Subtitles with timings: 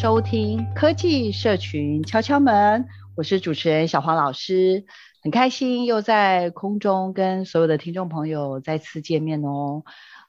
[0.00, 4.84] 收听科技社群敲敲门，我是主持人小黄老师，
[5.24, 9.82] 很开心又在空中跟所有的听众朋友再次见面哦。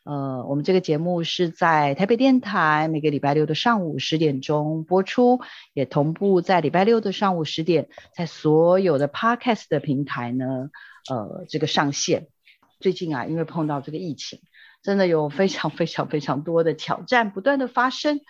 [0.05, 5.39] 呃，我们这个节目是在台北电台每个礼拜六的上午十点钟播出，
[5.75, 10.71] 也同步在礼拜六的上午十点，在所有的 Podcast 的平台呢，
[11.11, 12.25] 呃，这个上线。
[12.79, 14.39] 最近啊，因为碰到这个疫情，
[14.81, 18.21] 真的有非常非常非常多的挑战不断的发生。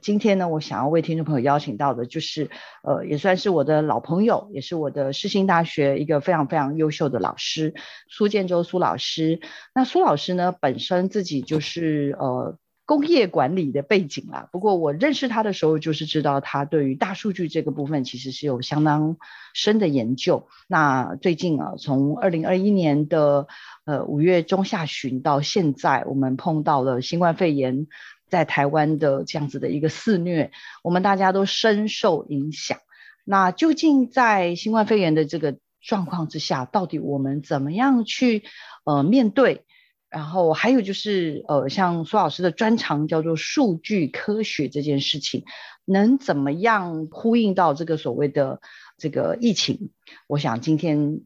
[0.00, 2.50] 今天呢，我想要为听众朋友邀请到的，就是
[2.82, 7.74] 呃，也算是我的老朋友，也是我的世新大学一个非常非常优秀的老师
[8.10, 9.40] 苏建州苏老师。
[9.74, 12.58] 那苏老师呢，本身自己就是呃
[12.88, 14.48] 工业管理的背景啦。
[14.50, 19.18] 不过我认识他的时候，就是知道他对于大数据这个部分其实是有相当
[19.52, 20.48] 深的研究。
[20.66, 23.46] 那最近啊，从二零二一年的
[23.84, 27.86] 呃五月中下旬到现在，我们碰到了新冠肺炎。
[28.30, 30.50] 在台湾的这样子的一个肆虐，
[30.82, 32.76] 我们大家都深受影响。
[33.24, 38.42] 那究竟在新冠肺炎的这个状况之下，到底我们怎么样去
[38.84, 39.64] 呃面对？
[40.10, 45.44] 然后还有就是呃，像苏老师的专长叫做数据科学这件事情，
[45.84, 48.60] 能怎么样呼应到这个所谓的
[48.96, 49.90] 这个疫情？
[50.26, 51.20] 我想今天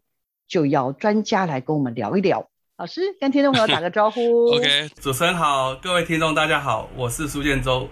[0.48, 2.48] 就要专家来跟我们聊一聊。
[2.76, 4.48] 老师跟听众朋友打个招呼。
[4.59, 7.88] OK，主持人好，各位听众大家好，我是苏建州，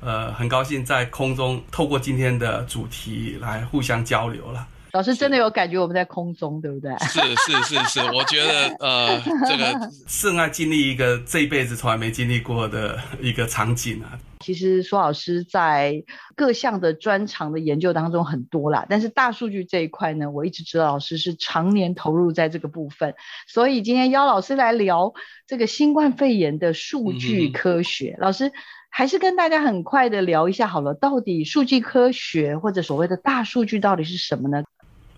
[0.00, 4.68] 呃，很高兴在空中透过今天的主题来互相交流了。
[4.94, 6.96] 老师真的有感觉我们在空中，对不对？
[7.00, 14.16] 是是是是，我觉得呃，这个 是爱经历一个这一辈子从来没经历过的一个场景啊。
[14.38, 16.04] 其实苏老师在
[16.36, 23.16] 各项的专长的研究当中很多啦，但是大数据这一块呢，我一直知道老师是常年投入在这个部分，
[23.48, 25.12] 所以今天邀老师来聊
[25.48, 28.14] 这个新冠肺炎的数据科学。
[28.18, 28.52] 嗯、老师
[28.90, 34.62] 还是跟大家很快的聊一下好了，到底数据科学或者所谓的大数据到底是什么呢？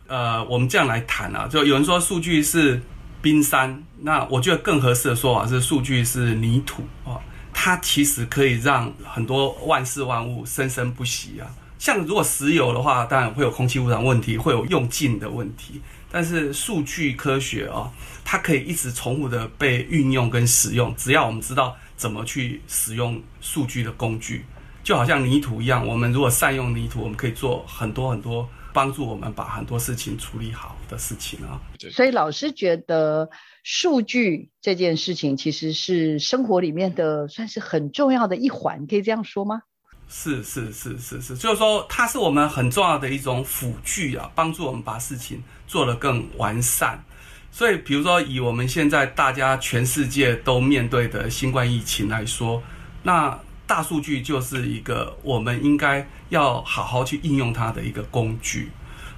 [0.08, 2.80] 呃，我们这样来谈啊，就有人说数据是
[3.20, 7.18] 冰山，那我觉得更合适的说法是数据是泥土啊，
[7.52, 11.50] 它其实可以让很多万事万物生生不息啊。
[11.78, 15.80] 像如果石油的话，当然会有空气污染问题，会有用尽的问题，
[16.10, 17.90] 但是数据科学啊，
[18.24, 24.44] 它可以一直重复的被运用跟使用，只要我们知道怎么去使用数据的工具，
[24.82, 28.48] 就好像泥土一样，我们如果善用泥土，我们可以做很多很多。
[28.76, 31.58] 帮助我们把很多事情处理好的事情啊，
[31.90, 33.26] 所以老师觉得
[33.64, 39.62] 数据这件事情其实是生活里面的算是很重要的一环，可以这样说吗？
[40.08, 47.02] 是是是是是，就是说它是我们很重要的一种辅具啊，帮助我们把事情做得更完善。
[47.50, 52.62] 所以比如说以我们现在大家全世界都面对的新冠疫情来说，
[53.02, 53.40] 那。
[53.68, 58.70] 大数据就是一个我们应该要好好去应用它的一个工具。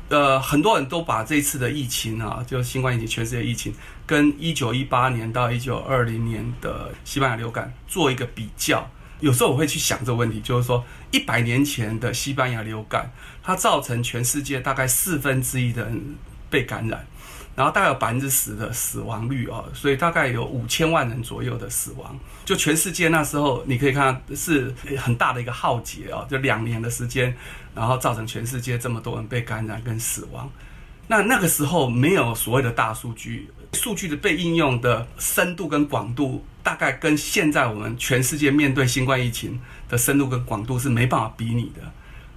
[0.08, 3.74] 呃，很多人都把这次的疫情啊，就新冠疫情、全世界疫情，
[4.06, 8.88] 跟一九一八年到一九二零年的西班牙流感做一个比较。
[9.20, 13.10] 有时候我会去想这个问题，就是说，一百年前的西班牙流感，
[13.42, 16.16] 它造成全世界大概四分之一的人
[16.48, 17.06] 被感染。
[17.58, 22.16] 然后大概有百分之十的死亡率啊，所以大概有五千万人左右的死亡。
[22.44, 27.36] 就全世界那时候，你可以看是很大的一个浩劫啊，就两年的时间，
[27.74, 30.48] 然后造成全世界这么多人被感染跟死亡。
[31.08, 41.82] 那那个时候没有所谓的大数据，数据的被应用的深度跟广度，大概跟现在我们全世界面对新冠疫情的深度跟广度是没办法比拟的。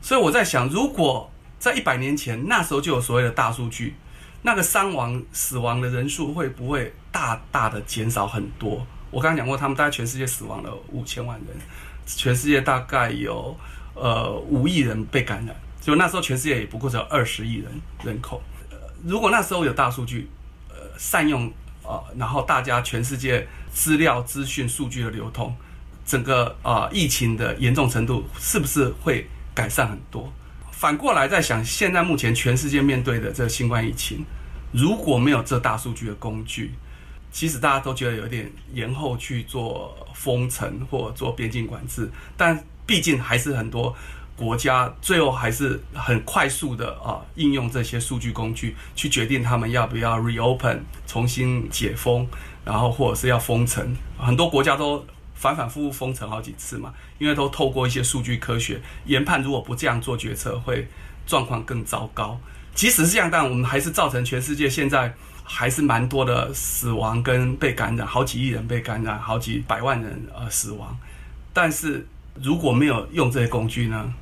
[0.02, 3.94] 所以我在想，如果在一百年前那时候就有所谓的大数据。
[4.44, 8.86] 那个伤亡、死亡的人数会不会大大的减少很多？
[9.12, 11.58] 我刚刚讲过，他们大概全世界死亡了五千万人，
[12.06, 13.56] 全世界大概有
[13.94, 17.72] 呃五亿人被感染，就那时候全世界也不过只有二十亿人
[18.04, 18.42] 人口。
[19.04, 20.30] 如果那时候有大数据，
[20.70, 21.52] 呃，善用、
[21.84, 25.56] 呃，然后大家全世界资料、资讯、数据的流通，
[26.06, 30.32] 整个啊、呃、疫情的严重程度是不是会改善很多？
[30.82, 34.26] 反过来在想，现在目前全世界面对的这个新冠疫情，
[34.72, 36.72] 如果没有这大数据的工具，
[37.32, 43.96] 其实大家都觉得有点延后去做封城或做边境管制，但毕竟还是很多
[44.36, 52.26] 国家最后还是很快速的啊应用这些数据工具去决定他们要不要 reopen 重新解封，
[52.66, 53.96] 然后或者是要封城。
[54.18, 55.06] 很多国家都
[55.42, 60.88] 反反复复封城好几次嘛，因为都透过一些数据科学研判，如果不这样做决策，会
[61.26, 62.40] 状况更糟糕。
[62.76, 65.14] 即使是这样，但我们还是造成全世界现在。
[65.44, 70.98] 还是蛮多的死亡跟被感染，好几亿人被感染，好几百万人呃死亡。
[71.52, 72.08] 但是
[72.42, 74.14] 如果没有用这些工具呢，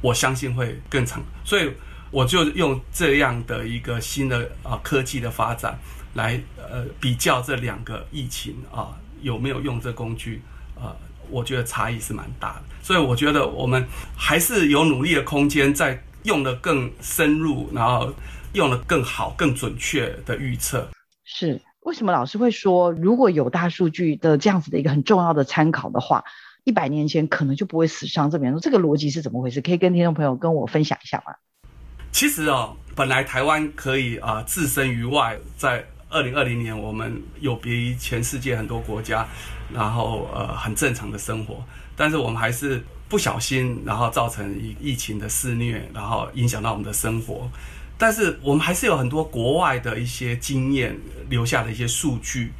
[0.00, 1.22] 我相信会更长。
[1.44, 1.70] 所以
[2.10, 5.78] 我就用这样的一个新的啊科技的发展
[6.14, 8.88] 来呃比较这两个疫情啊
[9.20, 10.42] 有没有用这工具
[10.76, 10.96] 啊，
[11.30, 12.62] 我觉得差异是蛮大的。
[12.82, 13.86] 所以我觉得我们
[14.16, 18.12] 还是有努力的空间，在用得更深入，然后。
[18.54, 20.88] 用的更好、更准确的预测。
[21.24, 26.22] 是为什么老师会说，如果有大数据的这样子的一个很重要的参考的话，
[26.62, 28.60] 一百年前可能就不会死伤这么严重？
[28.60, 29.60] 这个逻辑是怎么回事？
[29.60, 31.34] 可以跟听众朋友跟我分享一下吗？
[32.12, 39.26] 其实哦，本来台湾可以啊、呃、置身于外，在二零二零年，我们有别于全世界很多国家，
[39.72, 41.64] 然后呃很正常的生活，
[41.96, 47.48] 但是我们还是不小心，然后造成疫疫情的肆虐，然后影响到我们的生活。
[47.96, 52.52] 但是我们还是有很多国外的一些经验留下的一些数据，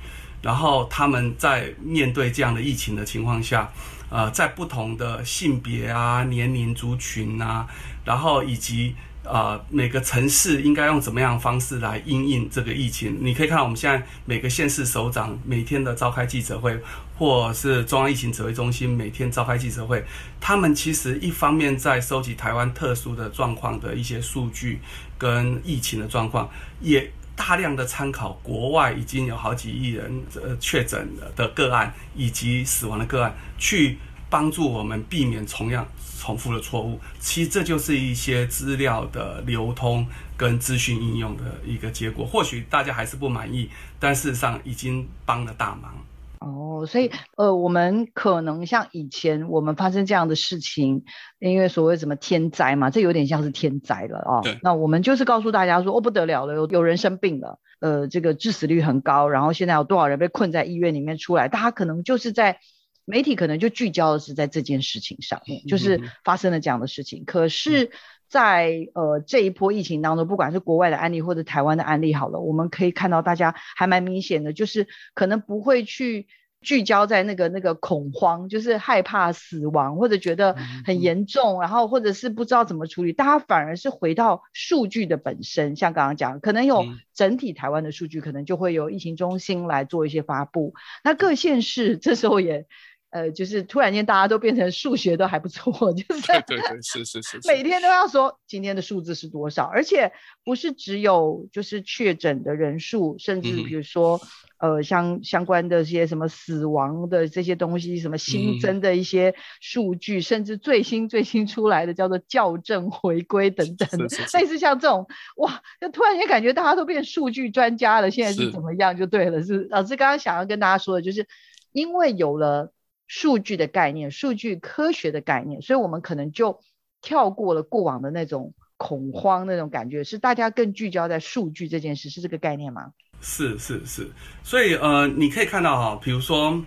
[0.43, 3.71] 然后他们在面对这样的疫情的情况下，
[4.11, 7.67] 呃，在不同的性别啊、年龄族群啊，
[8.05, 8.95] 然后以及。
[9.25, 13.17] 呃，每个城市应该用怎么样的方式来因应这个疫情？
[13.21, 16.79] 你可以看到我们现在每个县市首长每天的召开记者会，
[17.17, 20.05] 或是中央疫情指挥中心每天召开记者会，
[20.41, 24.79] 他们其实一方面在收集台湾特殊的状况的一些数据
[25.17, 26.49] 跟疫情的状况，
[26.83, 33.97] 也大量的参考国外已经有好几亿人呃确诊的个案以及死亡的个案，去
[34.29, 35.87] 帮助我们避免重样。
[36.25, 40.07] 重复的错误，其实这就是一些资料的流通
[40.39, 42.25] 跟资讯应用的一个结果。
[42.25, 43.69] 或许大家还是不满意，
[44.01, 45.93] 但事实上已经帮了大忙。
[46.41, 51.05] 哦，所以呃，我们可能像以前我们发生这样的事情，
[51.41, 54.37] 因为所谓什么天灾嘛，这有点像是天灾了啊。
[54.37, 62.61] 哦，那我们就是告诉大家说，哦，不得了了，有有人生病了，呃，这个致死率很高，然后现在有多少人被困在医院里面出来，大家可能就是在。
[63.05, 67.25] 媒体可能就聚焦的是在这件事情上面，就是发生了这样的事情。
[67.25, 67.87] 可是
[68.29, 76.27] 在，在呃这一波疫情当中，不管是国外的案例或者台湾的案例，好了，我们可以看到大家还蛮明显的，就是可能不会去。
[76.65, 85.77] 聚焦在那个那个恐慌，就是害怕死亡或者觉得很严重，然后或者是不知道怎么处理，大家反而是回到数据的本身。
[85.77, 90.73] 像刚刚讲，可能有整体台湾的数据，可能就会由疫情中心来做一些发布。
[91.05, 92.65] 那各县市这时候也。
[93.15, 100.11] 呃，就是突然间大家都变成数学都还不错， 就是对对对，是是是，每天都要说今天的数字是多少，而且
[100.45, 104.21] 不是只有就是确诊的人数，甚至比如说、
[104.59, 115.07] 嗯、呃相相关的一些什么死亡的这些东西，什么新增的一些数据，嗯、甚至最新最新出来的叫做校正回归等等的，类似像这种
[115.37, 121.29] 哇，就突然间感觉大家都变数据专家了，现在是怎么样就对了，是，是老师刚刚想要跟大家说的就是
[121.71, 122.73] 因为有了。
[123.07, 126.59] 数据的概念，数据科学的概念，所以我们可能就
[127.03, 132.93] 跳过了过往的那种恐慌那种感觉，是大家更聚焦在数据这件事，是这个概念吗？
[133.21, 134.11] 是是是，
[134.43, 136.63] 所以呃，你可以看到哈，比如说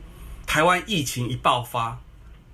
[0.45, 1.99] 台湾疫情一爆发，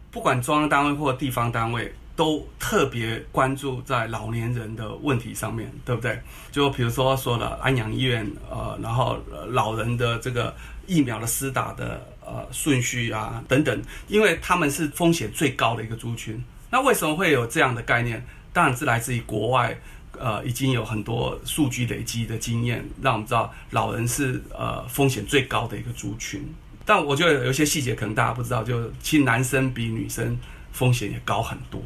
[0.10, 6.20] 不管中央单位或地方单位，都特别关注在老年人的问题上面，对不对？
[6.52, 9.18] 就比如说说了安养医院，呃，然后
[9.50, 10.54] 老人的这个
[10.88, 12.13] 疫苗的施打的。
[12.34, 16.44] 呃，顺序啊，等等，因为他们是风险最高的一个族群。
[16.72, 18.26] 那为什么会有这样的概念？
[18.52, 19.78] 当然是来自于国外，
[20.18, 26.44] 呃，已经有很多数据累积的经验，让我们知道老人是呃风险最高的一个族群。
[26.84, 30.36] 但我觉得有些细节可能大家不知道，就其实男生比女生
[30.72, 31.80] 风险也高很多。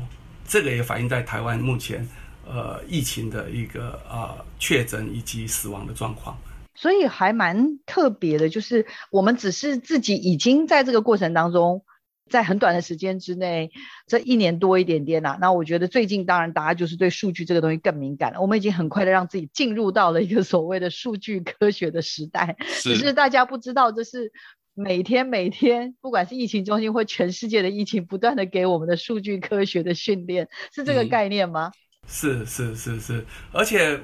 [0.48, 2.08] 这个也反映在台湾目前
[2.48, 6.38] 呃疫情的一个呃确诊以及死亡的状况。
[6.78, 11.84] 所以还蛮特别的，就是我们只是自己已经在这个过程当中
[12.30, 13.72] 在很短的时间之内，
[14.06, 15.38] 这一年多一点点呐、啊。
[15.42, 18.40] 那我觉得最近当然大家就是对数据这个东西更敏感了。
[18.42, 24.32] 我们已经很快的让自己进入到了一个所谓的数据科学的时代，只是大家不知道这是
[24.76, 31.72] 每天每天，不管是疫情中心或全世界的疫情，不断的给我们的数据科学的训练，是这个概念吗？
[31.72, 34.00] 嗯、是是是是，而且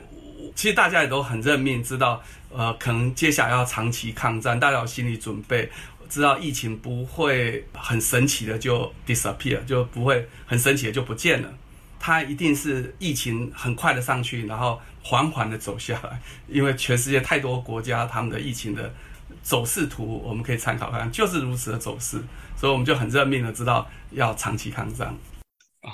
[0.55, 2.21] 其实大家也都很认命，知道
[2.55, 5.69] 呃，可能接下来要长期抗战，大家有心理准备。
[6.09, 11.51] 知道疫情不会很神奇的就 disappear，就不会很神奇的就不见了，
[11.99, 16.21] 它一定是疫情很快的上去，然后缓缓的走下来。
[16.47, 18.93] 因为全世界太多国家他们的疫情的
[19.41, 22.21] 走势图，我们可以参考看，就是如此的走势，
[22.55, 25.15] 所以我们就很认命的知道要长期抗战。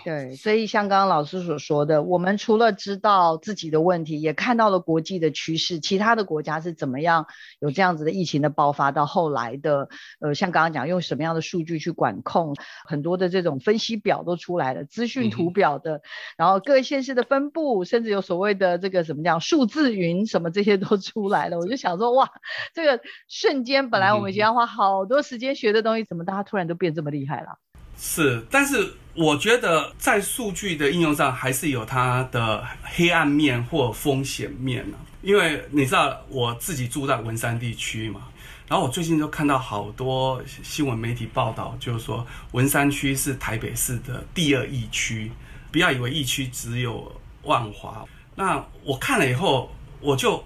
[0.03, 7.25] 对，所以像刚刚老师所说的，我们除了知道自己的问题，也看到了国际的趋势，其他的国家是怎么样
[7.59, 12.53] 有这样子的疫情的爆发，到后来的，呃，像刚刚讲用什么样的数据去管控，
[12.87, 16.01] 很多的这种分析表都出来了，资讯图表的，嗯、
[16.37, 21.57] 然后各县市的分布，甚至有所谓的这个什么讲数字云，什么这些都出来了。
[21.57, 22.29] 我就想说，哇，
[22.75, 27.57] 这个瞬间本来我们已经要花好多时间学的东西，怎么大家突然都变这么厉害了？
[28.01, 34.97] 是，但是我觉得在数据的应用上还是有它的黑暗面或风险面呢。
[35.21, 38.21] 因为你知道我自己住在文山地区嘛，
[38.69, 45.29] 然后我最近就看到好多新闻媒体报道，就是说文山区是台北市的第二疫区。
[45.69, 48.05] 不要以为疫区只有万华。
[48.35, 50.41] 那我看了以后，我就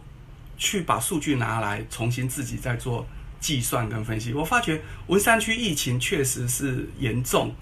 [0.58, 3.06] 去把数据拿来重新自己再做。
[3.40, 7.54] 计算跟分析，我发觉文山区疫情确实是严重，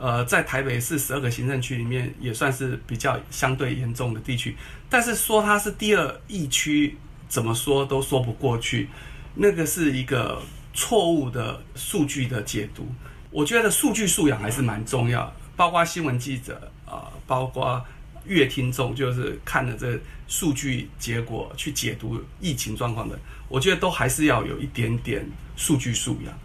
[0.00, 4.56] 呃，在台北市十二个行政区里面也算是比较相对严重的地区。
[4.88, 6.96] 但是说它是第二疫区，
[7.28, 8.88] 怎么说都说不过去。
[9.34, 10.40] 那个是一个
[10.72, 12.88] 错误的数据的解读。
[13.30, 17.84] 我觉得数据素养还是蛮重要，包括新闻记者啊、包括。
[18.26, 25.26] 阅听众就是看了这数据结果去解读疫情状况的，我觉得都还是要有一点点
[25.56, 26.38] 数据素养。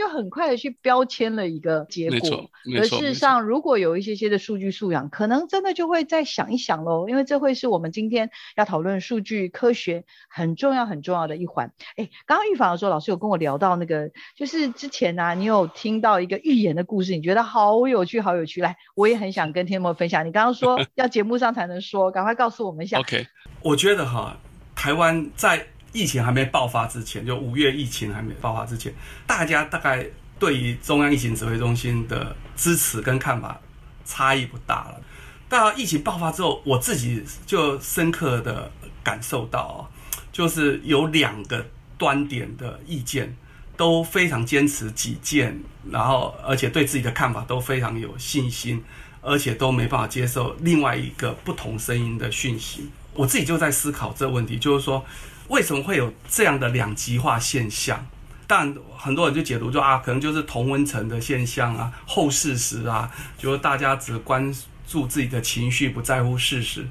[0.00, 11.70] 就很快的去标签了一个结果，而事实上，如果有一些些的数据素养，可能真的就会再想一想喽，因为这会是我们今天要讨论数据科学很重要很重要的一环。
[11.96, 20.26] 哎，刚刚预防的时候，老师有跟我聊到那个，就是之前呢、啊，你有听到一个预言的故事，你觉得好有趣，好有趣，来，我也很想跟天魔分享。
[20.26, 22.98] 你刚刚说 要节目上才能说，赶快告诉我们一下。
[23.00, 23.26] OK，
[23.62, 24.34] 我觉得哈，
[24.74, 25.66] 台湾在。
[25.92, 28.94] 疫情还没爆发之前，就五月疫情还没爆发之前，
[29.26, 30.06] 大家大概
[30.38, 33.60] 对于中央疫情指挥中心的支持跟看法
[34.04, 35.00] 差异不大了。
[35.48, 38.70] 到疫情爆发之后，我自己就深刻的
[39.02, 39.90] 感受到，
[40.30, 41.66] 就是有两个
[41.98, 43.36] 端点的意见
[43.76, 48.80] 都非常坚持己见，然后而且对自己的看法都非常有信心，
[49.20, 52.88] 而且都没办法接受另外一个不同声音的讯息。
[53.12, 55.04] 我自己就在思考这个问题，就是说。
[55.50, 58.06] 为什么会有这样的两极化现象？
[58.46, 64.54] 但很多人就解读说啊，可能就是同温层的现象啊，后事实啊，就是大家只关
[64.86, 66.86] 注自己的情绪，不在乎事实。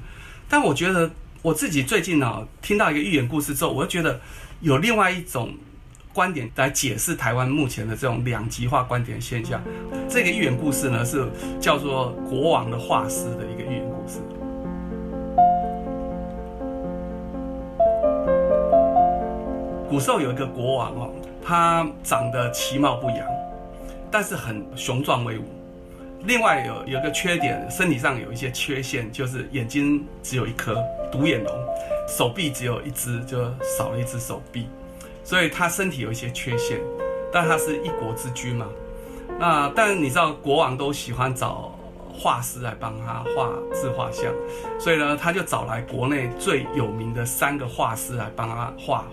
[0.46, 4.20] 但我觉得我自己最近呢、听到一个寓言故事之后，我就觉得
[4.60, 5.54] 有另外一种
[6.12, 9.62] 观点来解释台湾目前的这种两极化观点现象。
[10.06, 11.26] 这个寓言故事呢，是
[11.58, 14.18] 叫做《国王的画师》的一个寓言故事。
[19.90, 21.10] 古时候有一个国王哦，
[21.44, 23.26] 他长得其貌不扬，
[24.08, 25.42] 但是很雄壮威武。
[26.20, 30.80] 另外有有个缺点，身体上有一些缺陷，就是眼睛只有一颗，
[31.10, 31.52] 独眼龙；
[32.06, 33.42] 手臂只有一只，就
[33.76, 34.68] 少了一只手臂。
[35.24, 36.78] 所以他身体有一些缺陷，
[37.32, 38.68] 但他是一国之君嘛。
[39.40, 41.76] 那但你知道，国王都喜欢找
[42.12, 44.32] 画师来帮他画自画像，
[44.78, 49.04] 所以呢，他就找来国内最有名的三个画师来帮他画。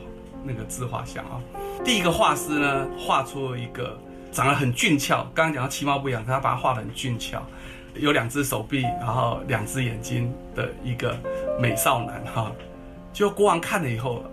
[0.48, 1.42] 那个自画像啊，
[1.84, 3.98] 第一个画师呢，画出了一个
[4.32, 7.42] 长得很俊俏，刚刚讲到其貌不扬，他把他画得很俊俏，
[7.96, 11.18] 有两只手臂，然后两只眼睛的一个
[11.60, 12.51] 美少男哈。
[13.12, 14.24] 就国王看了以后，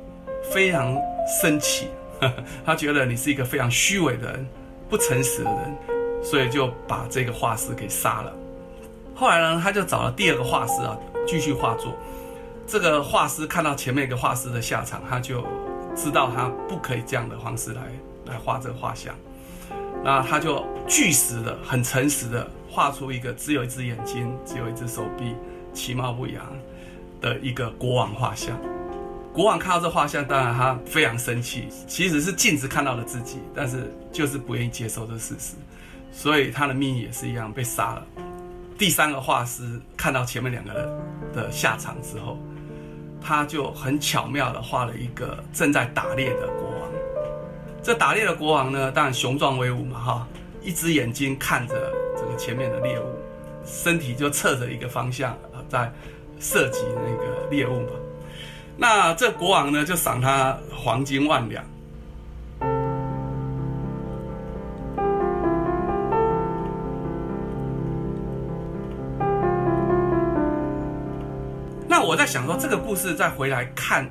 [0.52, 0.94] 非常
[1.40, 1.88] 生气，
[2.64, 4.46] 他觉得你是一个非常虚伪的人，
[4.88, 8.32] 不诚实的人，所以就把这个画师给杀了。
[9.14, 11.94] 后来呢，他就找了第二个画师啊，继续画作。
[12.66, 15.46] 这个画师看到前面一个画师的下场，他就。
[15.94, 17.82] 知道他不可以这样的方式来
[18.26, 19.14] 来画这个画像，
[20.02, 25.34] 那他就据实的、很诚实的画出一个只有一只眼睛、只有一只手臂、
[25.72, 26.44] 其貌不扬
[27.20, 28.58] 的一个国王画像。
[29.32, 35.54] 国王看到这画像，当然他非常生气，其实是镜子看到了自己，但是就是不愿意接受这事实，
[36.12, 38.06] 所以他的命运也是一样被杀了。
[38.78, 40.88] 第三个画师看到前面两个人
[41.32, 42.38] 的下场之后，
[43.24, 46.90] 他就很巧妙的画了一个正在打猎的国王。
[47.82, 50.28] 这打猎的国王呢，当然雄壮威武嘛，哈，
[50.62, 51.74] 一只眼睛看着
[52.16, 53.04] 这个前面的猎物，
[53.64, 55.90] 身体就侧着一个方向啊，在
[56.38, 57.90] 射击那个猎物嘛。
[58.76, 61.64] 那这国王呢，就赏他黄金万两。
[72.14, 74.08] 我在想说，这个故事再回来看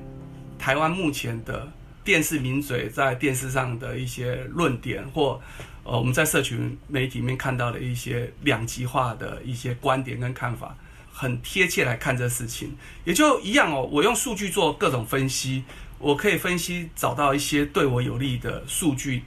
[0.60, 1.72] 台湾目前的
[2.04, 5.40] 电视名嘴在电视上的一些论点，或
[5.86, 10.76] 呃我们在社群媒体里面看到的一些两极化的一些观点跟看法。
[11.14, 13.88] 很贴切来看这事情，也就一样哦。
[13.90, 15.64] 我用数据做各种分析，
[15.98, 19.24] 我可以分析找到一些对我有利的数据，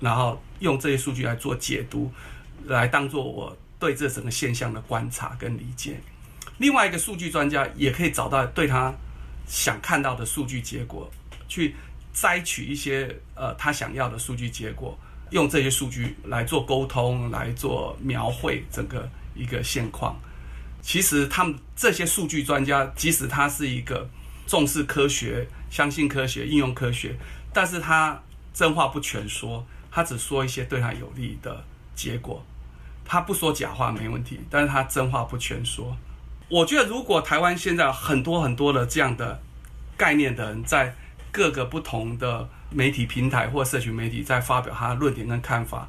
[0.00, 2.10] 然后用这些数据来做解读，
[2.64, 6.00] 来当做我对这整个现象的观察跟理解。
[6.58, 8.94] 另外一个数据专家也可以找到对他
[9.46, 11.10] 想看到的数据结果，
[11.48, 11.74] 去
[12.12, 14.96] 摘取一些呃他想要的数据结果，
[15.30, 20.16] 用这些数据来做沟通，来做描绘整个一个现况。
[20.80, 24.08] 其实他们这些数据专家，即使他是一个
[24.46, 27.16] 重视科学、相信科学、应用科学，
[27.52, 32.44] 但是他真话不全说，他只说一些对他有利的结果，
[33.04, 35.96] 他不说假话没问题，但是他真话不全说。
[36.54, 39.42] 我觉得如果台湾现在很多很多的这样的
[39.96, 40.94] 概念的人，在
[41.32, 45.88] 各个不同的媒体平台或社群媒体在发表他的论点跟看法，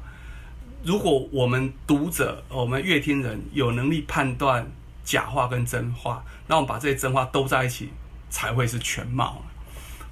[0.82, 4.66] 如果我们读者、我们阅听人有能力判断。
[5.04, 7.90] 假话跟真话，那我们把这些真话都在一起，
[8.28, 9.40] 才会是全貌。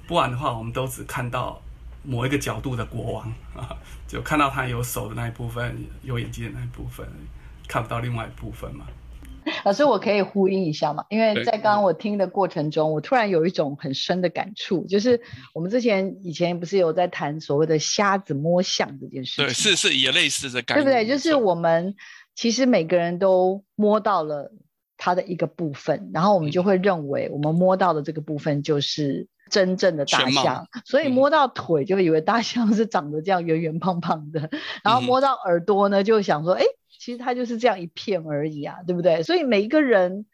[0.07, 1.61] 不然的话，我们都只看到
[2.01, 3.75] 某一个角度的国王啊，
[4.07, 7.05] 就看到他有手的那一部分，有眼睛的那一部分，
[7.67, 8.85] 看不到另外一部分嘛。
[9.65, 11.03] 老师，我可以呼应一下吗？
[11.09, 15.19] 因为在刚刚我听的过程中，我突然有一种很深的感触，就是
[15.53, 19.45] 我们之前以前不是有在谈所谓的瞎子摸象这件事情？
[19.45, 21.05] 对，是是也类似的感觉，对不对？
[21.05, 21.95] 就是我们
[22.35, 24.53] 其实每个人都摸到了。
[24.97, 34.49] 它的一个部分，然后我们就会认为我们摸到的这个部分就是真正的大象，所以摸到腿就以为大象是长得这样圆圆胖胖的，
[34.85, 36.63] 然后摸到耳朵呢，就想说，哎，
[36.99, 39.23] 其实它就是这样一片而已啊，对不对？
[39.23, 40.25] 所以每一个人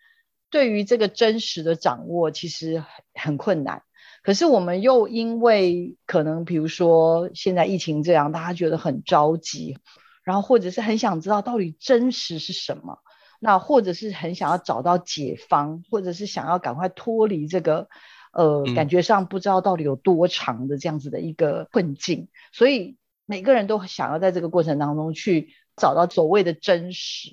[0.49, 3.83] 对于这个真实的掌握其实很困难，
[4.23, 9.77] 可是我们又因为可能比如说现在疫情这样，大家觉得很着急，
[10.23, 12.99] 然后或者是很想知道到底真实是什么。
[13.43, 17.89] 那或者是很想要找到解方，或者是想要赶快脱离这个，
[18.33, 27.31] 呃，感觉上不知道到底有多长的这样子的一个困境，所以每个人都想要在这个过程当中去找到所谓的真实，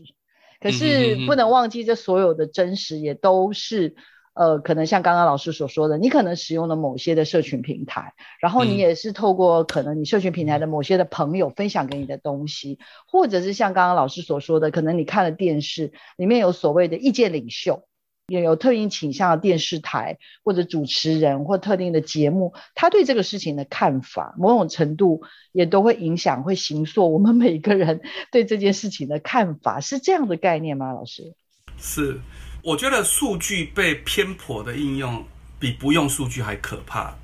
[0.61, 3.94] 可是不能忘记，这所有的真实也都是。
[4.34, 17.88] 呃，可能像刚刚老师所说的，你可能使用了某些的社群平台，然后你也是透过可能你社群平台的某些的朋友分享给你的东西，或者是像刚刚老师所说的，可能你看了电视，里面有所谓的意见领袖，
[18.29, 30.93] 也有特定倾向的电视台或者主持人或特定的节目，他对这个事情的看法，某种程度也都会影响，会形塑我们每个人 对这件事情的看法，是这样的概念吗？
[30.93, 31.35] 老师？
[31.79, 32.21] 是。
[32.62, 35.25] 我觉得数据被偏颇的应用
[35.59, 37.14] 比不用数据还可怕。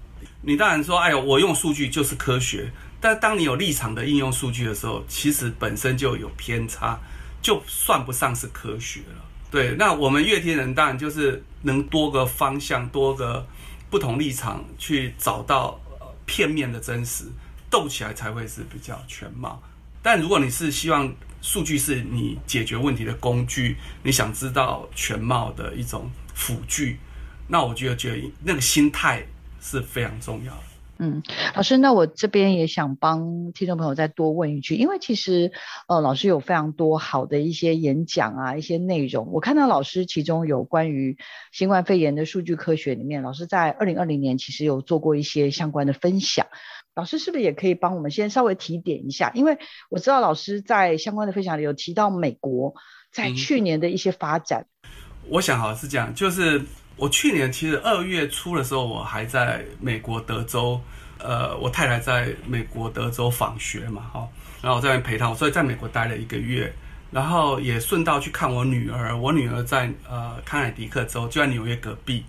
[0.41, 2.71] 你当然说，哎呦，我用数据就是科学。
[3.01, 6.99] 但当你有立场的应用数据的时候，其实本身就有偏差，
[7.43, 9.25] 就算不上是科学了。
[9.55, 13.47] 对，那我们阅听人当然就是能多个方向、多个
[13.89, 15.81] 不同立场去找到
[16.27, 17.27] 片面的真实，
[17.71, 19.63] 斗起来才会是比较全貌。
[20.03, 26.99] 但如果你是希望，数据是你解决问题的工具，你想知道全貌的一种辅具，
[27.47, 29.25] 那我觉得觉得那个心态
[29.61, 30.63] 是非常重要的。
[30.99, 31.23] 嗯，
[31.57, 35.51] 老师，那我这边也想帮听众朋友再多问一句，因为其实
[35.89, 41.17] 呃，老师有非常多好的一些演讲啊，一些内容，我看到老师其中有关于
[41.51, 46.47] 新冠肺炎的数据科学里面，老师在二零二零年其实有做过一些相关的分享。
[46.95, 49.33] 老师是不是也可以帮我们先稍微提点一下？
[49.35, 49.59] 因为
[49.91, 52.73] 我知道老师在相关的分享里有提到美国
[53.11, 54.67] 在去年的一些发展。
[54.85, 54.91] 嗯、
[55.31, 56.63] 我想好是这样，就是
[56.97, 60.81] 我去年其实二月初的时候，我还在美国德州，
[61.19, 64.29] 呃，我太太在美国德州访学嘛，哈，
[64.63, 66.73] 然后我在那边陪她，所以在美国待了一个月，
[67.11, 69.17] 然后也顺道去看我女儿。
[69.17, 72.25] 我女儿在呃康乃狄克州，就在纽约隔壁，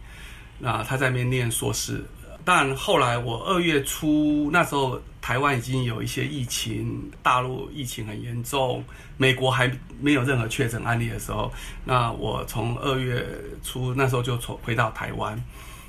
[0.57, 2.03] 那她在那边念硕士。
[2.43, 8.83] 但后来我二月初那时候台湾已经有一些疫情，大陆疫情很严重，
[9.17, 9.67] 美国还
[9.99, 11.51] 没有任何确诊案例的时候，
[11.83, 13.25] 那我从二月
[13.63, 15.43] 初那时候就从回到台湾。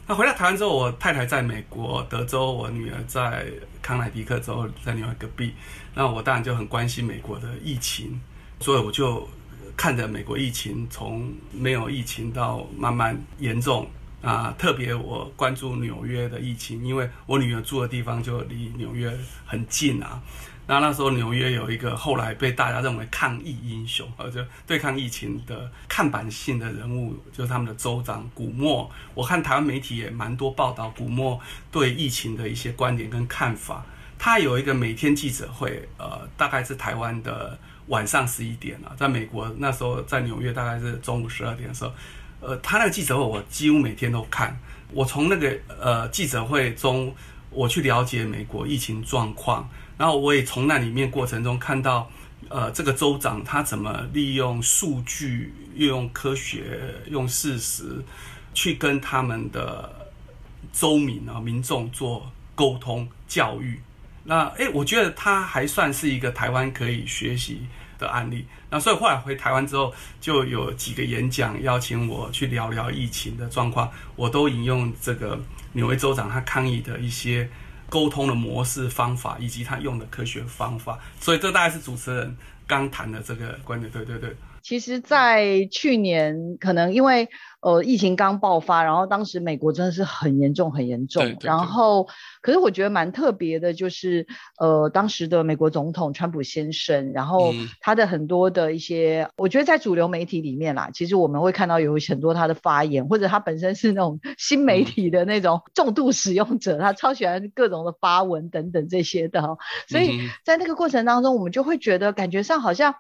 [0.07, 3.44] 那回到台湾之后，我太太在美国德州，我女儿在
[3.83, 5.53] 康乃狄克州，在另外隔壁。
[5.94, 8.18] 那我当然就很关心美国的疫情，
[8.61, 9.29] 所以我就
[9.77, 13.87] 看着美国疫情从没有疫情到慢慢严重。
[14.22, 20.20] 啊，特别我关注纽约的疫情，因为我女儿住的地方就离纽约很近啊。
[20.68, 28.90] 那那时候纽约有一个后来被大家认为抗疫英雄，呃，就对抗疫情的看板性的人物，就是他们的州长古默。
[29.14, 33.87] 我看台湾媒体也蛮多报道古默对疫情的一些观点跟看法。
[34.18, 41.92] 他有一个每天记者会，呃，大概是台湾的晚上十一点啊，在美国那时候在纽约大概是中午十二点的时候。
[42.46, 44.56] 呃，他那个记者会我几乎每天都看。
[44.92, 47.12] 我从那个呃记者会中，
[47.50, 52.09] 我去了解美国疫情状况，然后我也从那里面过程中看到，
[52.48, 56.80] 呃，这个州长他怎么利用数据、用科学、
[57.11, 58.00] 用事实
[58.54, 60.09] 去跟他们的
[60.72, 63.80] 州民啊民众做沟通教育。
[64.22, 67.62] 那诶，我觉得他还算是一个台湾可以学习
[67.98, 68.46] 的案例。
[68.70, 75.38] 那所以后来回台湾之后，就有几个演讲邀请我去聊聊疫情的状况，我都引用这个
[75.72, 77.48] 纽约州长他抗议的一些
[77.88, 80.98] 沟通的模式方法，以及他用的科学方法。
[81.20, 83.90] 所以这大概是主持人刚谈的这个观点。
[83.90, 84.37] 对对对。
[84.62, 87.28] 其实，在去年，可能因为
[87.66, 91.20] 呃疫情刚爆发，然后当时美国真的是很严重，很严重。
[91.20, 91.48] 对对对。
[91.48, 92.07] 然后，
[92.40, 94.24] 可是我觉得蛮特别的，就是
[94.61, 109.42] 呃当时的美国总统川普先生，然后他的很多的一些，嗯、我觉得在主流媒体里面啦，其实我们会看到有很多他的发言，或者他本身是那种新媒体的那种重度使用者，嗯、他超喜欢各种的发文等等这些的。
[109.88, 112.94] 所以在那个过程当中，我们就会觉得感觉上好像。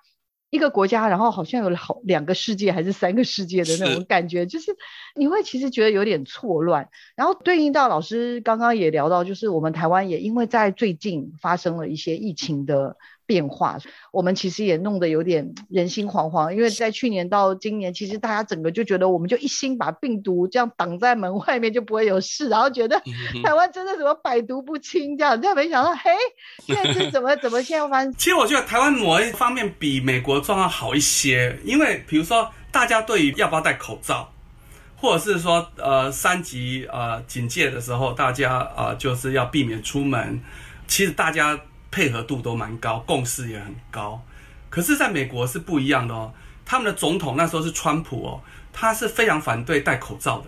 [0.50, 4.76] 一个国家，然后好像有好两个世界还是三个世界的那种感觉，是就是
[5.14, 6.88] 你会其实觉得有点错乱。
[7.14, 12.96] 然后对应到老师刚刚也聊到，就是我们台湾也因为在最近发生了一些疫情的。
[13.26, 13.76] 变化，
[14.12, 23.02] 我们其实也弄得有点人心惶惶，因为在去年到今年，其实大家整个就觉得，我们就一心把病毒这样挡在门外面，就不会有事，然后觉得
[23.42, 26.10] 台湾真的怎么百毒不侵这样，但没想到，嘿，
[26.64, 28.12] 现在是怎么怎么现在发生？
[28.16, 34.32] 其实我觉得台湾某一方面比美国状况好一些，因为比如说大家对于要不要戴口罩，
[34.96, 40.40] 或者是说呃三级呃警戒的时候，大家呃就是要避免出门，
[40.86, 41.58] 其实大家。
[41.90, 44.20] 配合度都蛮高，共识也很高，
[44.68, 46.32] 可是在美国是不一样的哦。
[46.64, 48.40] 他们的总统那时候是川普哦，
[48.72, 50.46] 他是非常反对戴口罩的。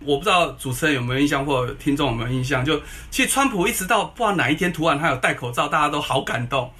[0.00, 2.64] 我不知道主持人有没有印象，或者听众有没有印象？
[2.64, 2.80] 就
[3.10, 6.72] 其实川普一直到不知道哪一天突然他有戴口罩，大家都好感动。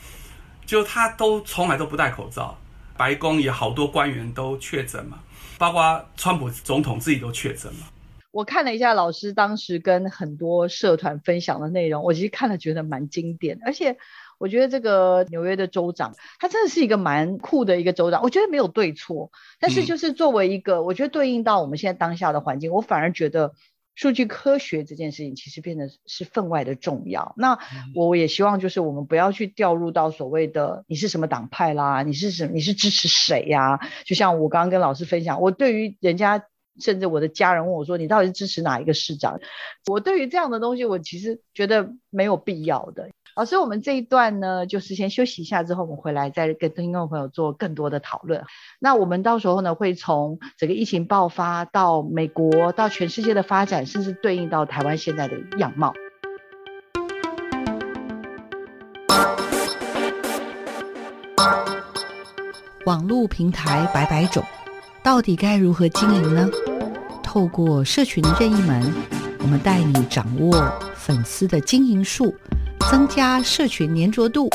[0.65, 2.59] 就他都从来都不戴口罩，
[2.97, 5.19] 白宫也好多官员都确诊嘛，
[5.59, 7.87] 包括川普总统自己都确诊嘛。
[8.33, 13.99] 我看了一下老师当时跟很多社团分享的内容，我其实看了觉得蛮经典，而且
[14.39, 23.53] 我觉得这个纽约的州长他真的是一个蛮酷的一个州长，我觉得没有对错，但是就是作为一个，嗯、我觉得对应到我们现在当下的环境，我反而觉得
[23.95, 27.35] 数据科学这件事情其实变得是分外的重要。
[27.37, 27.59] 那
[27.95, 33.79] 我也希望就是我们不要去掉入到所谓的你是什么党派啦，你是什么，你是支持谁呀？
[34.07, 36.43] 就像我刚刚跟老师分享，我对于人家。
[36.81, 39.41] 甚至我的家人问我说：“你到底是支持哪一个市长？”
[39.91, 43.09] 我对于这样的东西，我其实觉得没有必要的。
[43.35, 48.45] 老师，我们这一段呢，就是先休息一下，之后我们回来再跟听众朋友做更多的讨论。
[48.79, 55.95] 那我们到时候呢，会从整个疫情爆发到美国，到全世界的发展，甚至对应到台湾现在的样貌。
[62.85, 64.45] 网络平台百百种。
[65.05, 66.49] 到底该如何经营呢？
[67.25, 68.81] 透过社群任意门，
[69.41, 72.33] 我们带你掌握粉丝的经营术，
[72.89, 74.49] 增加社群黏着度。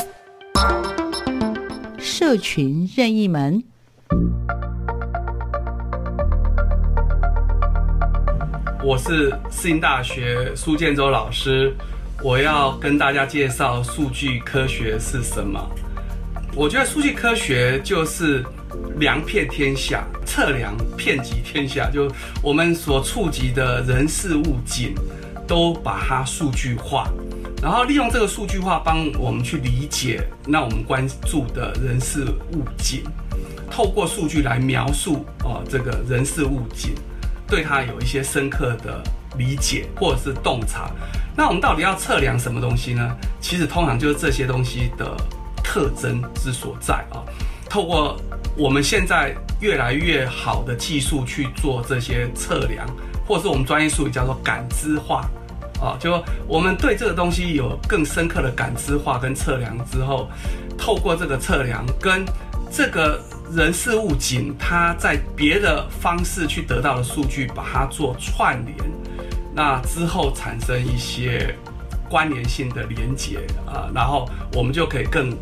[1.98, 3.62] 社群任意门，
[8.82, 11.76] 我是世新大学苏建州老师，
[12.22, 15.60] 我要跟大家介绍数据科学是什么。
[16.54, 18.44] 我觉得数据科学就是。
[18.98, 22.10] 量遍天下，测量遍及天下，就
[22.42, 24.92] 我们所触及的人事物景，
[25.46, 27.08] 都把它数据化，
[27.62, 33.04] 然后利用这个数据化帮我们去理解那我们关注的人事物景，
[33.70, 36.92] 透过数据来描述哦这个人事物景，
[37.46, 39.02] 对它有一些深刻的
[39.38, 40.90] 理解或者是洞察。
[41.36, 43.16] 那我们到底要测量什么东西呢？
[43.40, 45.16] 其实通常就是这些东西的
[45.68, 47.20] 特征之所在啊。
[47.68, 48.18] 透过
[48.56, 52.86] 我们现在越来越好的技术去做这些测量，
[53.26, 55.28] 或者是我们专业术语叫做感知化
[55.78, 60.30] 啊，就我们对这个东西有更深刻的感知化跟测量之后，
[60.78, 62.24] 透过这个测量跟
[62.72, 63.20] 这个
[63.52, 68.76] 人事物景，它在别的方式去得到的数据，把它做串联。
[69.54, 71.54] 那之后产生一些
[72.08, 75.36] 关联性的连结啊，然后我们就可以更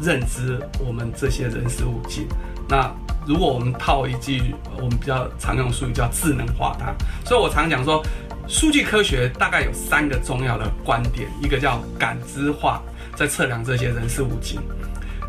[0.00, 2.26] 认知我们这些人事物境。
[2.68, 2.90] 那
[3.26, 8.02] 如果我们套一句我们比较常用术语叫智能化它，所以我常讲说，
[8.46, 12.80] 数据科学大概有三个重要的观点，一个叫感知化，
[13.16, 14.60] 在测量这些人事物境，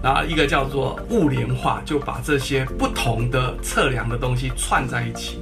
[0.03, 5.41] 然后一个叫做物联化，就把这些不同的测量的东西串在一起，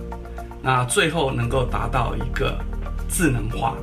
[0.62, 2.57] 那最后能够达到一个。
[3.12, 3.75] 智能化，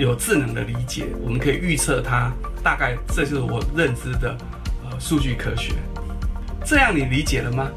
[0.00, 2.32] 有智能的理解，我们可以预测它。
[2.62, 4.34] 大概这就是我认知的
[4.82, 5.74] 呃数据科学。
[6.64, 7.68] 这样你理解了吗？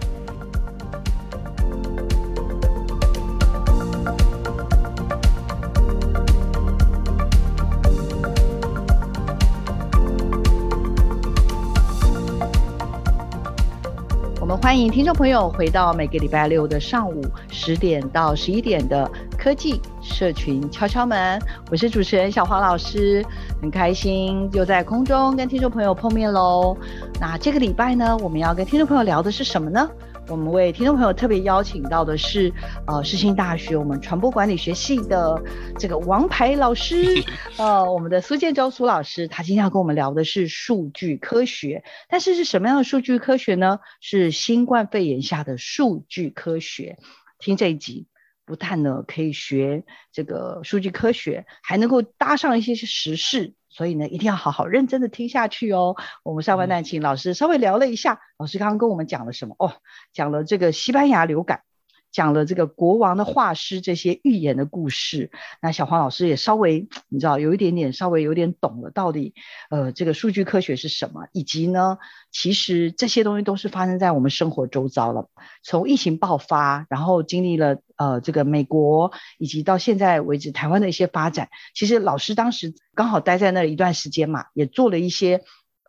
[14.40, 19.10] 我们欢迎听众朋友回到每个礼拜六的上午十点到十一点的
[19.44, 21.38] 科技社群敲敲门，
[21.70, 23.22] 我是主持人小黄老师，
[23.62, 26.78] 很开心又在空中跟听众朋友碰面喽。
[27.20, 29.92] 那这个礼拜呢，我们要跟听众朋友聊的是什么呢？
[30.30, 32.54] 我们为听众朋友特别邀请到的是，
[32.88, 35.44] 呃，世新大学我们传播管理学系的
[35.78, 37.22] 这个王牌老师，
[37.60, 41.84] 呃，我们的苏建州苏老师，他今天要跟我们聊的是数据科学。
[42.08, 43.80] 但是是什么样的数据科学呢？
[44.00, 46.98] 是新冠肺炎下的数据科学。
[47.40, 48.08] 听这一集，
[48.46, 53.54] 不但呢可以学这个数据科学，还能够搭上一些时事。
[53.70, 55.96] 所以呢，一定要好好认真的听下去哦。
[56.24, 59.56] 我们上半段请老师稍微聊了一下，老师刚刚跟我们讲了什么？
[59.58, 59.74] 哦，
[60.14, 61.64] 讲了这个西班牙流感。
[62.14, 69.34] 讲了这个国王的画师这些寓言的故事，那小黄老师也稍微你知道有一点点稍微有点懂了，到底
[69.70, 71.98] 呃这个数据科学是什么，以及呢
[72.32, 75.28] 其实这些东西都是发生在我们生活周遭了。
[75.64, 85.42] 从疫情爆发，然后经历了呃这个美国，以及到现在为止台湾的一些发展，其实老师当时刚好待在那一段时间嘛，也做了一些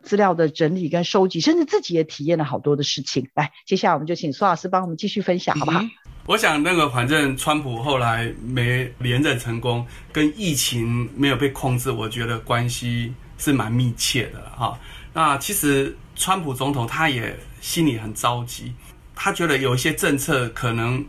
[0.05, 3.29] 资料的整理跟收集，甚至自己也体验了好多的事情。
[3.35, 5.81] 来，接下来我们就请苏老师帮我们继续分享，好不好？
[5.81, 5.91] 嗯
[6.27, 14.79] 我想，那个反正川普后来没连任成功，跟疫情没有被控制，我觉得关系是蛮密切的哈。
[15.13, 18.73] 那其实川普总统他也心里很着急，
[19.15, 21.05] 他觉得有一些政策可能，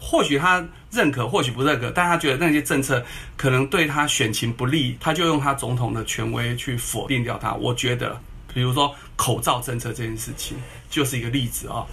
[0.00, 3.00] 或许他认可，或许不认可，但他觉得那些政策
[3.36, 7.54] 可能对他选情不利，他就用他总统的权威去否定掉他。
[7.54, 8.20] 我觉得，
[8.56, 10.56] 比如说口罩政策这件事情，
[10.88, 11.84] 就是一个例子啊。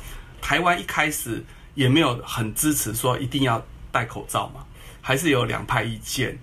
[0.42, 1.44] 台湾一开始。
[1.76, 3.60] 也没有很支持说一定要
[3.92, 4.64] 戴口罩嘛，
[5.02, 6.38] 还是有两派意见。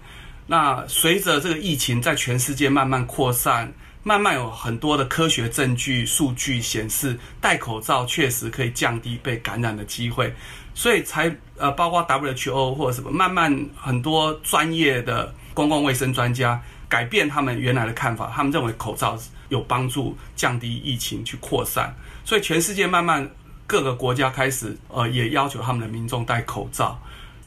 [0.48, 10.34] 那随着这个疫情在全世界慢慢扩散，慢慢有很多的科学证据、数据显示戴口罩确实可以降低被感染的机会，
[10.74, 19.16] 所以才呃，包括 WHO 或者什么，慢慢很多专业的公共卫生专家改变他们原来的看法，他们认为口罩
[19.50, 23.30] 有帮助降低疫情去扩散，所以全世界慢慢。
[23.66, 27.00] 各个国家开始，呃，也要求他们的民众戴口罩，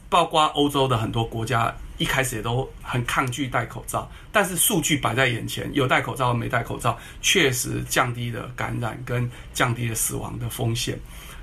[0.08, 10.98] 包括欧洲的很多国家一开始也都很抗拒戴口罩，但是数据摆在眼前，有戴口罩和没戴口罩，确实降低了感染跟降低了死亡的风险。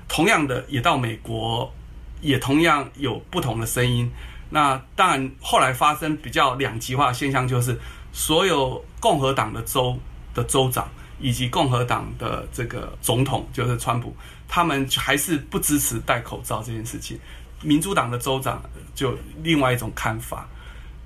[0.08, 1.72] 同样的，也到美国，
[2.20, 4.10] 也同样有不同的声音。
[4.50, 7.78] 那当然，后来发生比较两极化的现象，就是
[8.12, 9.96] 所有共和党的州
[10.34, 10.88] 的州长
[11.20, 14.14] 以及共和党的这个总统，就是川普。
[14.48, 17.18] 他们还是不支持戴口罩这件事情，
[17.62, 18.62] 民主党的州长
[18.94, 20.46] 就另外一种看法。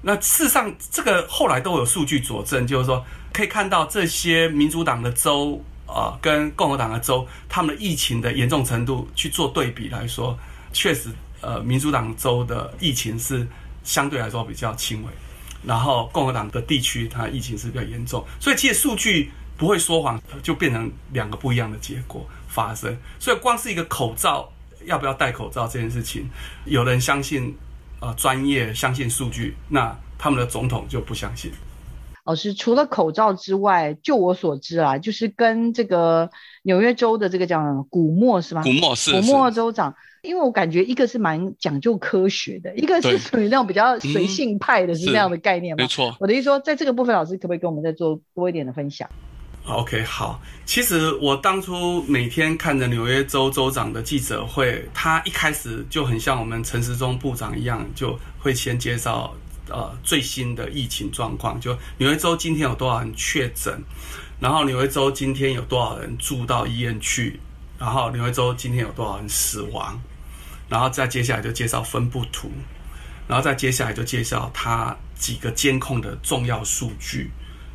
[0.03, 10.37] 那事实上，这个后来都有数据佐证，就是说可以看到这些民主党的州啊、跟共和党的州，他们的疫情的严重程度去做对比来说，
[10.73, 11.11] 确实，
[11.41, 13.47] 呃，民主党州的疫情是
[13.85, 15.09] 相对来说比较轻微，
[15.65, 22.29] 然后共和党的地区它疫情是比较严重，所以其实数据不会说谎，就变成两个不一样的结果。
[22.49, 24.51] 发生，所以光是一个口罩
[24.87, 26.27] 要不要戴口罩这件事情，
[26.65, 27.55] 有人相信，
[28.01, 31.53] 呃，专业相信数据，那他们的总统就不相信。
[32.27, 36.29] 老师除了口罩之外，就我所知啊，就是跟这个
[36.63, 38.63] 纽约州的这个叫古莫是吗？
[38.65, 45.83] 古莫是古莫州长，因为我感觉一个是蛮讲究科学的，一个是属于那种比较随性派的，是那样的概念吗？
[45.83, 46.17] 没错。
[46.19, 49.09] 我的意思说，在这个部分，老师可不可以跟我们再做多一点的分享
[49.69, 50.41] ？OK，好。
[50.65, 59.33] 其实我当初每天看着纽约州州长的记者会，他一开始就很像我们陈时中部长一样，就会先介绍
[59.69, 63.83] 呃最新的疫情状况，就纽约州今天有多少人确诊，
[64.41, 67.41] 然后纽约州今天有多少人住到医院去，
[67.79, 70.01] 然后纽约州今天有多少人死亡，
[70.69, 72.51] 然后再接下来就介绍分布图，
[73.27, 77.31] 然后再接下来就介绍它几个监控的重要数据。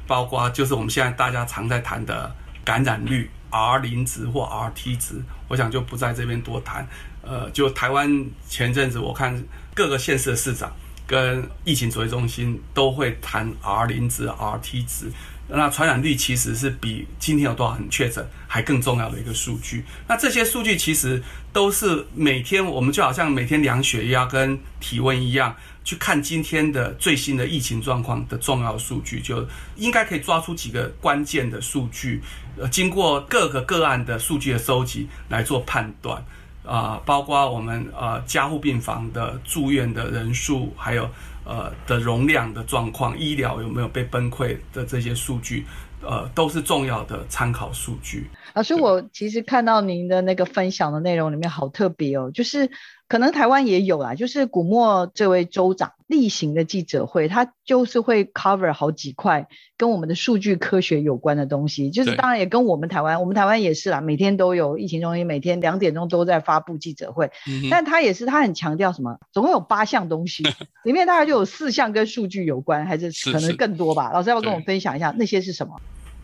[0.08, 6.86] 包括就是我们现在大家常在谈的感染率 R 零值或 RT 值，我想就不在这边多谈。
[7.22, 9.42] 呃，就台湾前阵子我看
[9.74, 10.70] 各个县市的市长
[11.12, 15.12] 跟疫情指挥中心都会谈 R 零值、RT 值。
[15.54, 19.84] 那传染率其实是比今天有多少人确诊还更重要的一个数据。
[20.08, 21.22] 那这些数据其实
[21.52, 25.54] 都是每天我们就好像每天量血压跟体温一样。
[25.84, 29.44] 去看今天的最新的疫情状况的重要数据，就
[29.76, 32.22] 应该可以抓出几个关键的数据，
[32.56, 36.24] 呃，经过各个个案的数据的收集来做判断，
[36.72, 41.04] 呃，包括我们呃加护病房的住院的人数，还有
[41.44, 45.66] 呃的容量的状况，医疗有没有被崩溃的这些数据，
[46.02, 48.30] 呃，都是重要的参考数据。
[48.54, 52.70] 老师，我其实看到您的那个分享的内容里面好特别哦，就是。
[53.12, 59.48] 可能台湾也有啦，就是古莫这位州长例行的记者会，他就是会 cover 好几块
[59.78, 70.44] 跟我们的数据科学有关的东西，就是当然也跟我们台湾，我们台湾也是啦，每天都有疫情中心，每天两点钟都在发布记者会，嗯、但他也是他很强调什么，总共有八项东西，
[70.84, 74.04] 里面大概就有四项跟数据有关，还是可能更多吧？
[74.04, 75.80] 是是老师要不要跟我们分享一下那些是什么？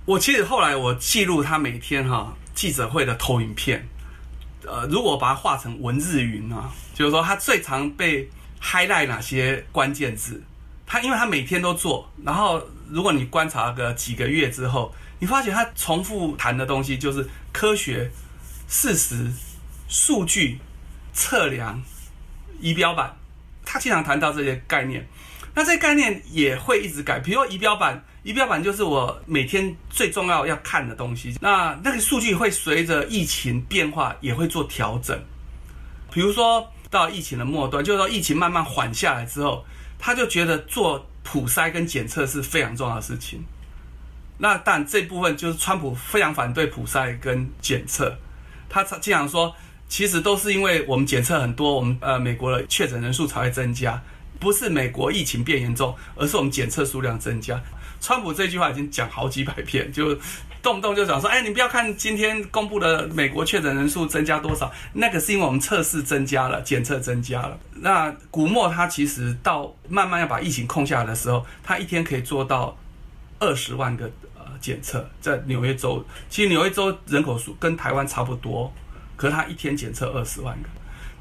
[0.05, 3.87] 我其实后来我记录他每天哈记者会的投影片。
[4.65, 8.27] 呃，如果把它画成文字云啊，就是说他最常被
[8.61, 10.41] highlight 哪些关键字？
[10.85, 18.09] 他因为他每天都做，然后如果你观察个几个月之后，你发现他重复谈的东西就是科学、
[18.67, 19.31] 事实、
[19.89, 20.59] 数据、
[21.13, 21.81] 测量、
[22.59, 23.15] 仪表板，
[23.65, 25.05] 他经常谈到这些概念。
[25.53, 28.03] 那这些概念也会一直改，比如说仪表板。
[28.23, 31.37] 仪表板就是我每天最重要要看的东西。
[31.39, 35.17] 那那个数据会随着疫情变化也会做调整。
[36.11, 39.65] 比如说到疫情的末端，就是说疫情慢慢缓下来之后，
[39.99, 43.43] 他就觉得做普筛跟检测是非常重要的事情。
[44.39, 48.17] 那但这部分就是川普非常反对普筛跟检测，
[48.69, 49.55] 他经常说，
[49.89, 54.01] 其实都是因为我们检测很多，我们呃美国的确诊人数才会增加，
[54.39, 57.59] 不是美国疫情变严重，而是我们检测数量增加。
[57.99, 60.15] 川普这句话已经讲好几百遍，就
[60.61, 72.77] 动不动就讲说：“哎，你不要看今天公布的美国确诊人数增加多少，那个是因为我们测试增加了，检测增加了。”那古莫他其实到慢慢要把疫情控下来的时候，他一天可以做到
[73.39, 78.73] 二十万个呃检测，在纽约州，其实纽约州人口数跟台湾差不多，
[79.15, 80.69] 可是他一天检测二十万个。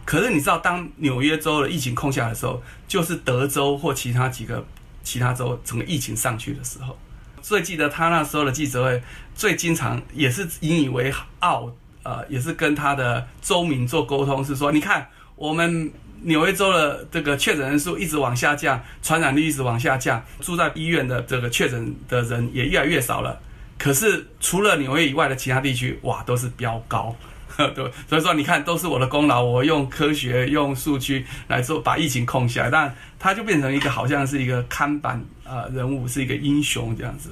[0.05, 4.65] 可是你知道，当纽约州的疫情控下来的时候，就是德州或其他几个。
[5.07, 6.99] 其他州整个疫情上去的时候，
[7.41, 9.01] 最记得他那时候的记者会，
[9.37, 11.71] 最经常也是引以为傲，
[12.03, 23.39] 呃，也是跟他的州民做沟通，是说，你看我们纽约州的这个确诊人数一直往下降，传染率一直往下降，住在医院的这个确诊的人也越来越少了。
[23.79, 27.15] 可是除了纽约以外的其他地区，哇，都是飙高。
[27.57, 29.43] 对，所以说你看，都是我的功劳。
[29.43, 32.71] 我用科学、用数据来做，把疫情控下来。
[32.71, 37.31] 但他就变成一个好像是一个看板啊人物，是一个英雄这样子。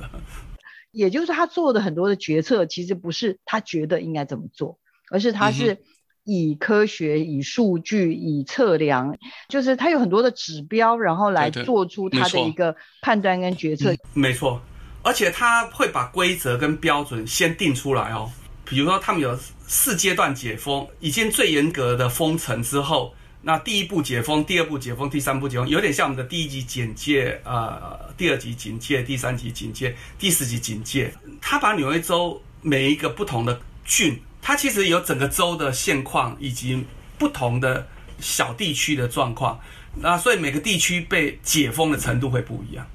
[0.94, 4.78] 也就是他做的很多的决策，其实不是他觉得应该怎么做，
[5.11, 5.76] 而是他是
[6.24, 13.92] 以科学、以数据、以测量，就是他有很多的指标，然后来做出他的一个判断跟决策。
[14.14, 14.62] 没错，
[15.02, 18.30] 而且他会把规则跟标准先定出来哦。
[18.64, 23.12] 比如说，他们有四阶段解封，已经最严格的封城之后，
[23.44, 31.12] 那第一步解封，第二步解封，第三步解封，有点像我们的第一级警戒，呃，第二级警戒，第三级警戒，第四级警戒。
[31.40, 36.85] 他把纽约州每一个不同的郡，它其实有整个州的现况以及
[37.18, 37.87] 不同的
[38.18, 39.60] 小地区的状况，
[40.00, 42.87] 那所以每个地区被解封的程度会不一样。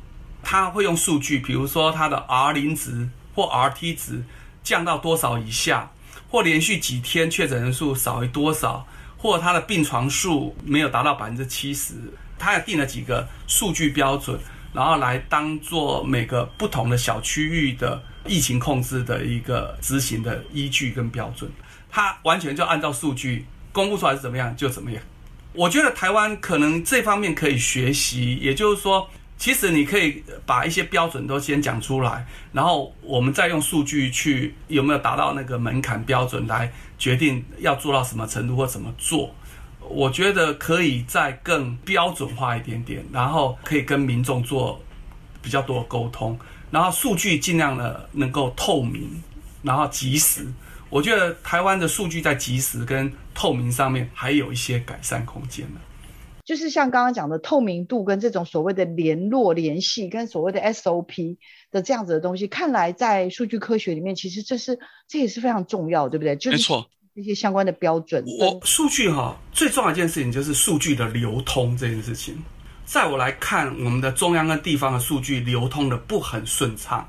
[0.41, 4.23] 他会用数据，比如说它的 R 零值或 RT 值。
[4.61, 5.89] 降到多少以下，
[6.29, 8.85] 或连续几天确诊人数少于多少，
[9.19, 11.93] 或他的病床数没有达到百分之七十，
[12.39, 14.39] 他也定了几个数据标准，
[14.73, 21.51] 然后来当做每个不同的小区域的疫情控制的一个执行的依据跟标准。
[21.91, 25.03] 他完全就按照数据公布出来是怎么样就怎么样。
[25.51, 39.33] 我觉得台湾可能这方面可以学习，也就是说，其实你可以把一些标准都先讲出来，然后我们再用数据去有没有达到那个门槛标准来决定要做到什么程度或怎么做。
[39.79, 44.79] 我觉得可以再更标准化一点点，然后可以跟民众做
[45.41, 46.37] 比较多的沟通，
[46.69, 49.09] 然后数据尽量的能够透明，
[49.63, 50.45] 然后及时。
[50.91, 55.79] 我觉得台湾的数据在及时跟透明上面还有一些改善空间呢。
[56.49, 61.37] 就是像刚刚讲的透明度跟这种所谓的联络联系跟所谓的 SOP
[61.69, 66.35] 的这样子的东西，看来在数据科学里面，其实这是这也是非常重要，对不对？
[66.37, 68.25] 就是、没错，这些相关的标准。
[68.39, 72.35] 我数据哈，最重要一件事情就是数据的流通这件事情。
[72.83, 77.07] 在我来看，我们的中央跟地方的数据流通的不很顺畅。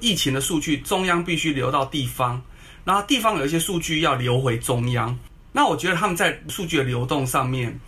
[0.00, 2.40] 疫情的数据，中央必须流到地方。
[2.82, 5.18] 然后地方有一些数据要流回中央，
[5.52, 7.78] 那我觉得他们在数据的流动上面，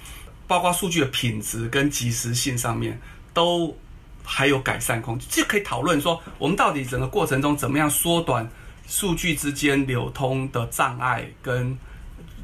[0.53, 3.01] 包括数据的品质跟及时性上面，
[3.33, 3.75] 都
[4.23, 5.27] 还有改善空间。
[5.31, 8.47] 这可以讨论说，我们到底整个过程中怎么样缩短
[8.87, 11.75] 数据之间流通的障碍，跟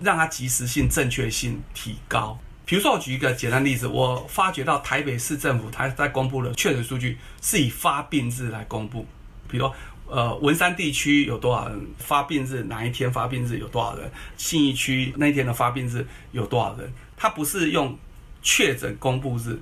[0.01, 2.39] 让它及时性、正确性提高。
[2.65, 9.07] 比如说，我举一个简单例子，我发觉到台北市政府它在公布的确诊数据是以发病日来公布，
[9.51, 9.75] 比如说。
[10.11, 12.63] 呃，文山地区有多少人发病日？
[12.63, 14.11] 哪一天发病日有多少人？
[14.39, 16.03] 信义区那一天的发病日
[16.33, 16.91] 有多少人？
[17.19, 17.99] 它不是用
[18.41, 19.59] 确诊公布日，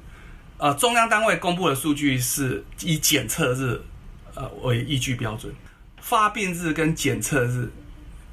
[0.59, 3.81] 呃，中央单位公布的数据是以检测日
[4.35, 5.53] 呃为依据标准。
[5.99, 7.69] 发病日跟检测日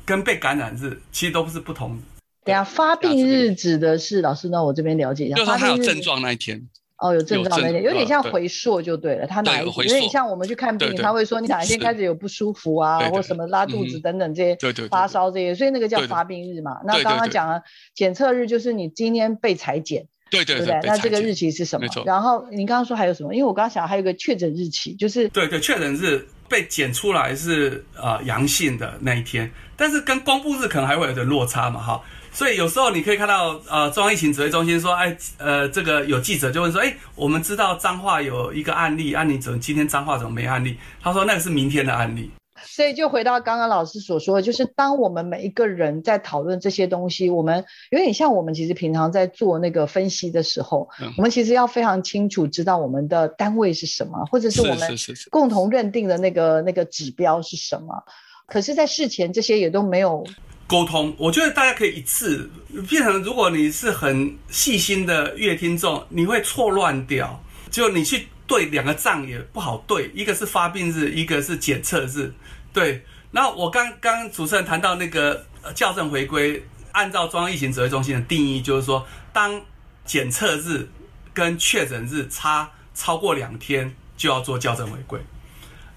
[0.06, 2.04] 跟被感染日其实都不是不同的。
[2.44, 6.68] 等下，发病日指的是老师，那我这边了解一下，就是他有症状那一天。
[7.04, 9.28] 哦，有症状的点，有点像回溯就对了。
[9.28, 16.80] 他哪一有点像我们去看病，他会说你哪一天开始有不舒服啊，或什么拉肚子等等这些，发烧这些，所以那个叫发病日嘛。
[16.86, 17.62] 那刚刚讲了
[17.94, 21.86] 检测日，就是你今天被采检，对对对，那这个日期是什么？
[22.06, 23.34] 然后你刚刚说还有什么？
[23.36, 32.02] 因为我刚刚想还有个确诊日期，就是对对，确诊日被检出来是呃阳性的那一天，但是跟公布日可能还会有点落差嘛，哈。
[32.34, 40.76] 所以有时候你可以看到，呃，中央疫情指挥中心说，哎，呃，这个有记者就问说，哎，我们知道彰化有一个案例，啊，你怎么今天彰化怎么没案例？
[41.00, 42.32] 他说那个是明天的案例。
[42.66, 54.90] 所以就回到刚刚老师所说的，就是当我们每一个人在讨论这些东西，我们有点像我们其实平常在做那个分析的时候，嗯、我们其实要非常清楚知道我们的单位是什么，或者是我们
[55.30, 58.04] 共同认定的那个那个指标是什么。
[58.48, 60.26] 可是，在事前这些也都没有。
[60.68, 62.50] 沟通，我觉得大家可以一次
[62.90, 72.32] 变成，如果你是很细心的阅听众，你会错乱掉，就你去对两个账也不好对，一个是发病日，一个是检测日，
[72.72, 73.04] 对。
[73.32, 75.46] 然后我刚刚主持人谈到那个
[75.76, 79.60] 校正回归，按照中央疫情指挥中心的定义，就是说，当
[80.06, 80.88] 检测日
[81.34, 85.20] 跟确诊日差超过两天，就要做校正回归，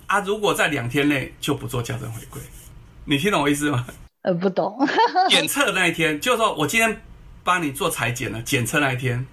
[0.06, 2.40] 啊，如果在两天内就不做校正回归，
[3.04, 3.86] 你听懂我意思吗？
[4.26, 4.76] 呃，不懂。
[5.30, 7.00] 检测那一天，就是说我今天
[7.44, 9.24] 帮你做裁剪了，检测那一天，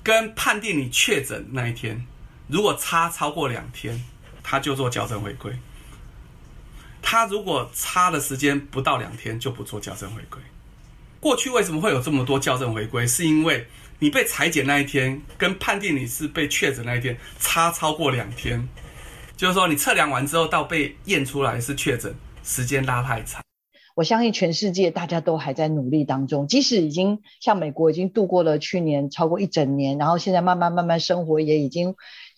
[0.00, 2.06] 跟判定你确诊那一天，
[2.46, 4.00] 如果差超过两天，
[4.44, 5.52] 他就做矫正回归。
[7.02, 10.40] 他如果差的时间不到两天，就不做矫正回归。
[11.18, 13.04] 过去为什么会有这么多矫正回归？
[13.04, 13.66] 是因为
[13.98, 18.68] 你被裁剪那一天，跟判定你是被确诊那一天差超过两天，
[19.36, 22.14] 就是说你测量完之后到被验出来是确诊，
[22.44, 23.42] 时间拉太长。
[23.98, 31.96] 我相信全世界大家都还在努力当中，即使已经像美国已经度过了去年超过一整年，然后现在慢慢慢慢生活也已经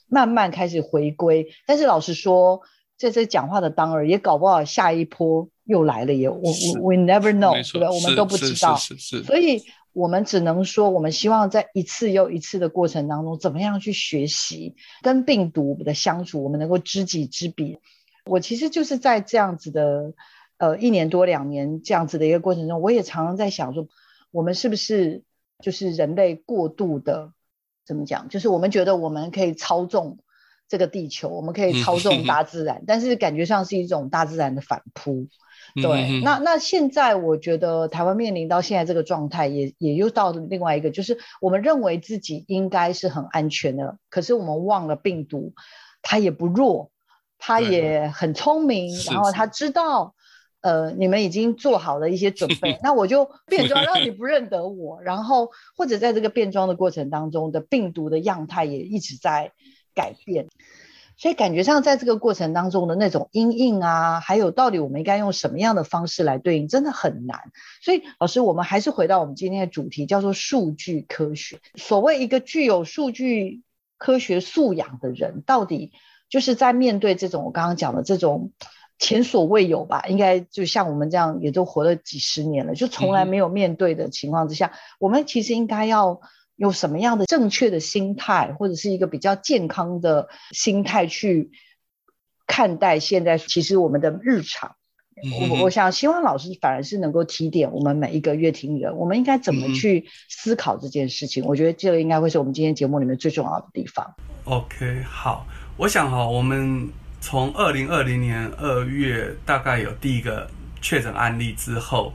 [0.08, 1.48] 慢慢开始回归。
[1.66, 2.62] 但是老实说，
[2.96, 7.88] 在这讲话的当儿，也搞不好下一波又来了也，我我 we never know，对不对？
[7.88, 8.74] 我们都不知道。
[9.26, 17.80] 所以我们只能说，我们希望在一次又一次的过程当中，怎么样去学习跟病毒的相处，我们能够知己知彼。
[18.24, 20.14] 我其实就是在这样子的。
[20.60, 23.88] 呃，一年多两年这样子的一个过程中，我也常常在想说，
[24.30, 25.22] 我们是不是
[25.58, 27.32] 就是人类过度的
[27.86, 28.28] 怎么讲？
[28.28, 30.18] 就是我们觉得我们可以操纵
[30.68, 35.28] 这个地球，我们可以操纵大自然，但是感觉上是一种大自然的反扑。
[35.76, 45.54] 对，那那现在我觉得台湾面临到现在这个状态，也也又到了另外一个，就是我们认为自己应该是很安全的，可是我们忘了病毒，
[46.02, 46.90] 它也不弱，
[47.38, 50.14] 它也很聪明，然后它知道。
[50.60, 59.52] 呃，你们已经做好了一些准备， 那我就变装让你不认得我，然后或者在这个变装的过程当中的病毒的样态也一直在
[59.94, 60.48] 改变。
[61.16, 67.52] 所以感觉上，在这个过程当中的那种阴影啊，还有到底我们应该用什么样的方式来对应，真的很难。
[67.82, 71.58] 所以老师，我们还是回到我们今天的主题，叫做数据科学。
[71.74, 73.60] 所谓一个具有数据
[73.98, 75.92] 科学素养的人，到底
[76.30, 78.52] 就是在面对这种我刚刚讲的这种
[79.00, 80.04] 前所未有吧？
[80.08, 86.20] 应该就像我们这样，也都活了几十年了，就从来没有面对的情况之下，嗯、我们其实应该要。
[86.60, 91.52] 有什么样的正确的心态，或者是一个比较健康的心态去
[92.46, 94.76] 看待现在其实我们的日常？
[95.24, 101.44] 嗯、我我想希望老师反而是能够提点我们每一个乐听人，我们应该怎么去思考这件事情？
[101.44, 104.14] 嗯、我觉得这个应该会是我们今天节目里面最重要的地方。
[104.44, 105.46] OK，好，
[105.78, 106.90] 我想哈，我们
[107.20, 110.50] 从二零二零年二月大概有第一个
[110.80, 112.12] 确诊案例之后，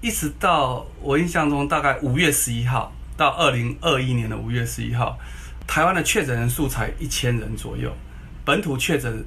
[0.00, 2.92] 一直到我印象中大概五月十一号。
[3.14, 5.18] 到二零二一年的五月十一号，
[5.66, 7.94] 台湾的确诊人数才一千人左右，
[8.42, 9.22] 本土确诊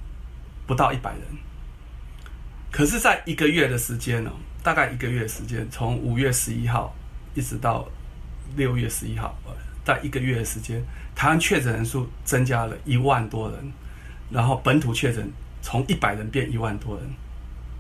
[0.66, 1.22] 不到一百人。
[2.72, 4.32] 可是，在一个月的时间呢，
[4.64, 6.94] 大概一个月时间，从五月十一号
[7.36, 7.88] 一直到
[8.56, 9.38] 六月十一号，
[9.86, 10.84] 在一个月的时间，
[11.16, 13.72] 台湾确诊人数增加了一万多人，
[14.30, 17.06] 然后本土确诊从一百人变一万多人。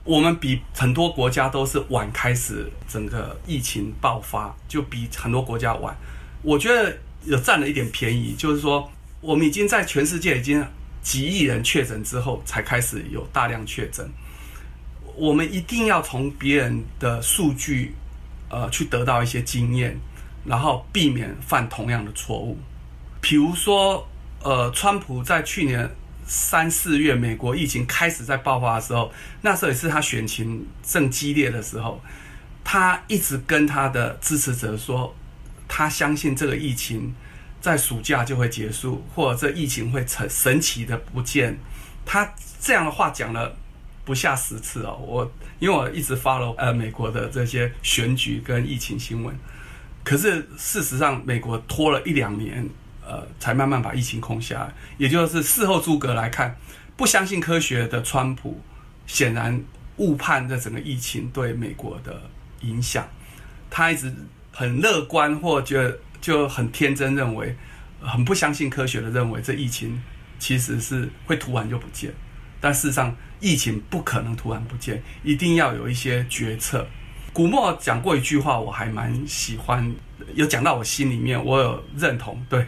[0.03, 5.97] 我们比很多国家都是晚开始整个疫情爆发，就比很多国家晚。
[6.43, 8.87] 我觉得有占了一点便宜，就是说
[9.19, 10.63] 我们已经在全世界已经
[11.01, 14.07] 几亿人确诊之后，才开始有大量确诊。
[15.15, 17.95] 我们一定要从别人的数据，
[18.49, 19.97] 呃，去得到一些经验，
[20.45, 22.59] 然后避免犯同样的错误。
[23.19, 24.07] 比如说，
[24.43, 25.89] 呃，川普在去年。
[26.27, 29.11] 三四月，美国疫情开始在爆发的时候，
[29.41, 32.01] 那时候也是他选情正激烈的时候，
[32.63, 35.15] 他一直跟他的支持者说，
[35.67, 37.13] 他相信这个疫情
[37.61, 41.57] 在暑假就会结束，或者这疫情会神神奇的不见。
[42.05, 43.55] 他这样的话讲了
[44.03, 49.35] 不下十次哦，我因为我一直 follow 呃美国的这些选举跟疫情新闻，
[50.03, 52.67] 可是事实上美国拖了一两年。
[53.07, 54.73] 呃，才慢慢把疫情控下来。
[54.97, 56.57] 也就是事后诸葛来看，
[56.97, 58.59] 不相信科学的川普，
[59.05, 59.63] 显然
[59.97, 62.21] 误判这整个疫情对美国的
[62.61, 63.07] 影响。
[63.69, 64.13] 他一直
[64.51, 67.55] 很乐观，或觉得就很天真，认为
[68.01, 70.01] 很不相信科学的认为，这疫情
[70.39, 72.13] 其实是会突然就不见。
[72.59, 76.87] 但事实上，疫情不可能突然不见，一定要有一些决策。
[77.35, 79.93] 古默讲过一句话，我还蛮喜欢，
[80.35, 82.41] 有讲到我心里面，我有认同。
[82.49, 82.65] 对，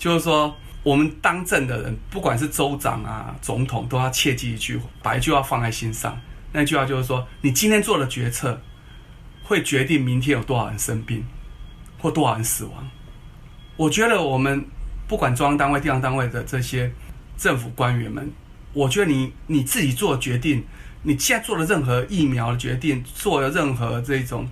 [0.00, 0.52] 就是说，
[0.82, 6.20] 我们当政的人，不管是州长啊、总统，都要切记一句，把一句话放在心上。
[6.50, 8.60] 那句话就是说，你今天做的决策，
[9.44, 11.24] 会决定明天有多少人生病，
[12.00, 12.90] 或多少人死亡。
[13.76, 14.66] 我觉得我们
[15.06, 16.92] 不管中央单位、地方单位的这些
[17.36, 18.28] 政府官员们，
[18.72, 20.64] 我觉得你你自己做决定。
[21.02, 24.46] 你现在做了任何疫苗的决定，做了任何这种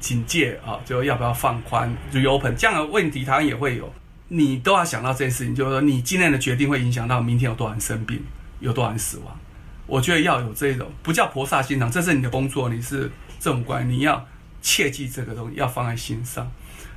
[0.00, 3.92] 警戒啊，就要不要放宽 reopen 这样的问题，台湾也会有，
[4.26, 8.20] 你都要想到这件事情，就是说你今天的决定会影响到明天有多少人生病，
[8.58, 9.38] 有多少人死亡。
[9.86, 14.26] 我觉得要有这种不叫菩萨心肠，这是你的工作，你是政府官，你要
[14.60, 16.50] 切记这个东西，要放在心上。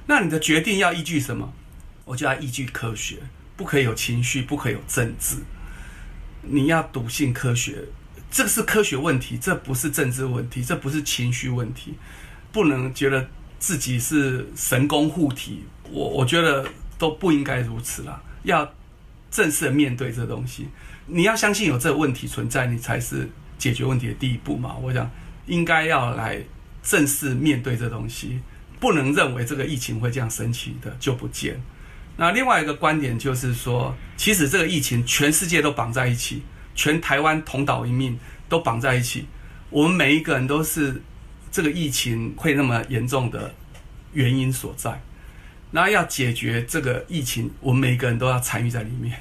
[0.08, 1.54] 那你的决定要依据什么？
[2.06, 3.18] 我就要依据科学，
[3.56, 5.38] 不可以有情绪，不可以有政治，
[6.42, 7.84] 你要笃信科学。
[8.36, 11.94] 这个是科学问题，这不是政治问题，这不是情绪问题，
[12.52, 13.26] 不能觉得
[13.60, 16.68] 自己是神功护体，我我觉得
[16.98, 18.22] 都不应该如此啦。
[18.44, 18.70] 要
[19.32, 20.68] 正式面对这东西，
[21.06, 24.76] 你要相信有这个问题存在，你才是解决问题的第一步嘛。
[24.84, 25.10] 我想
[25.46, 26.44] 应该要来
[26.84, 28.42] 正式面对这东西，
[28.82, 31.58] 不能认为这个疫情会这样神奇的就不见。
[32.18, 36.44] 那另外一个观点就是说，其实这个疫情全世界都绑在一起。
[36.76, 39.26] 全台湾同岛一命都绑在一起，
[39.70, 41.02] 我们每一个人都是
[41.52, 43.54] 这个疫情会那么严重的
[44.14, 45.02] 原因所在。
[45.72, 49.18] 那要解决这个疫情，我们每一个人都要参与在里面。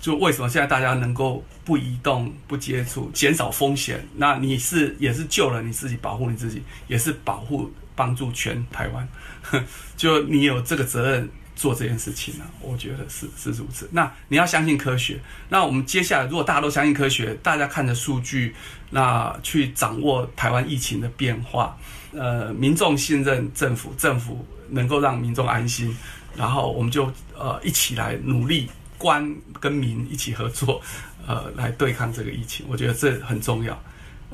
[0.00, 4.06] 就为什么现在大家能够不移动、不接触、减少风险？
[4.16, 9.08] 那你是也是救了你自己，保护你自己，也是保护帮助全台湾。
[9.96, 11.28] 就你有这个责任。
[11.54, 13.88] 做这件事情呢，我觉得是是如此。
[13.92, 15.20] 那你要相信科学。
[15.48, 18.54] 那我们接下来，如果大家都相信科学，大家看着数据，
[18.90, 21.78] 那去掌握台湾疫情的变化，
[22.12, 25.96] 呃，民众信任政府，政府能够让民众安心，
[26.36, 30.82] 然后我们就呃一起来努力，官跟民一起合作，
[31.26, 32.66] 呃，来对抗这个疫情。
[32.68, 33.80] 我觉得这很重要。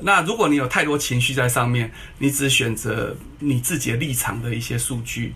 [0.03, 5.35] 那如果你有太多情绪在上面，你只选择你自己的立场的一些数据。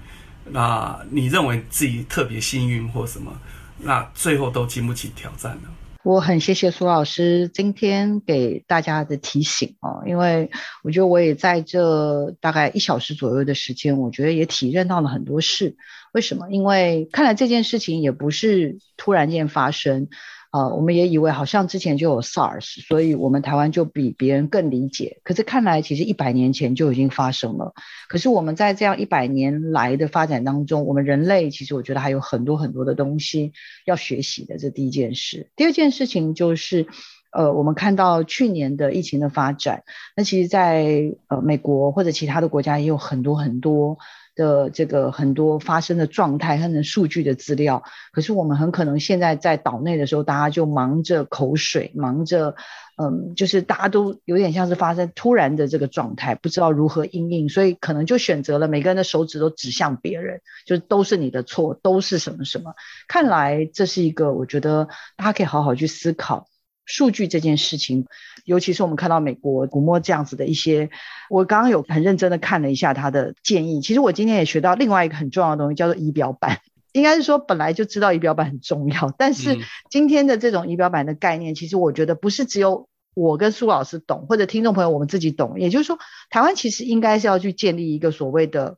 [0.50, 3.32] 那你认为自己特别幸运或什么？
[3.78, 5.62] 那最后都经不起挑战了。
[6.04, 10.50] 我很谢谢苏老师今天给大家的提醒哦，因为
[10.84, 15.76] 我觉得我也在这大概一小时左右的时间，我觉得也体认到了很多事。
[16.14, 16.50] 为什么？
[16.52, 20.08] 因为看来这件事情也不是突然间发生。
[20.56, 25.20] 呃，我们也以为好像之前就有 SARS，所以我们台湾就比别人更理解。
[25.24, 27.74] 可是看来其实一百年前就已经发生了。
[28.08, 33.52] 可是我们在这样一百年来的发展当中，我们人类其实我觉得还有很多很多的东西
[33.86, 34.58] 要学习的。
[34.58, 35.50] 这第一件事。
[35.58, 36.88] 第二件事情就是，
[37.34, 39.84] 呃，我们看到去年的疫情的发展，
[40.16, 43.98] 那其实在呃美国或者其他的国家也有很多很多。
[44.36, 52.56] 的这个很多发生的状态和数据的资料，可是我们很可能现在在岛内的时候，大家就忙着口水，忙着，
[52.98, 62.74] 嗯，就是大家都有点像是发生突然的这个状态，不知道如何应应，所以可能就选择了每个人的手指都指向别人，就都是你的错，都是什么什么。
[63.08, 66.48] 看来这是一个，我觉得大家可以好好去思考。
[66.86, 68.06] 数据这件事情，
[68.46, 70.90] 尤其是我们看到美国古默这样子的一些，
[71.30, 73.82] 我刚刚有很认真的看了一下他的建议。
[73.82, 76.62] 其实我今天也学到另外一个很重要的东西，叫做仪表板。
[76.94, 79.58] 应该是说本来就知道仪表板很重要，但是
[79.90, 85.60] 今天的这种仪表板的概念，其实我觉得不是只有我跟苏老师懂，或者听众朋友我们自己懂。
[85.60, 85.98] 也就是说，
[86.30, 88.78] 台湾其实应该是要去建立一个所谓的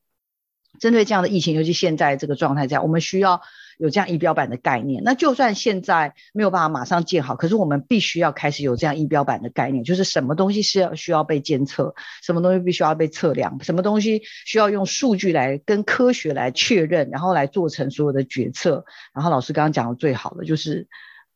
[0.80, 3.42] 针对这样的疫情，尤其现在这个状态下，我们需要。
[3.78, 18.84] 有这样仪表板的概念，那就算现在没有办法马上建好，可是我们必须要开始有这样仪表板的概念，就是什么东西是要需要被监测，什么东西必须要被测量，什么东西需要用数据来跟科学来确认，然后来做成所有的决策。
[19.14, 20.88] 然后老师刚刚讲的最好的就是，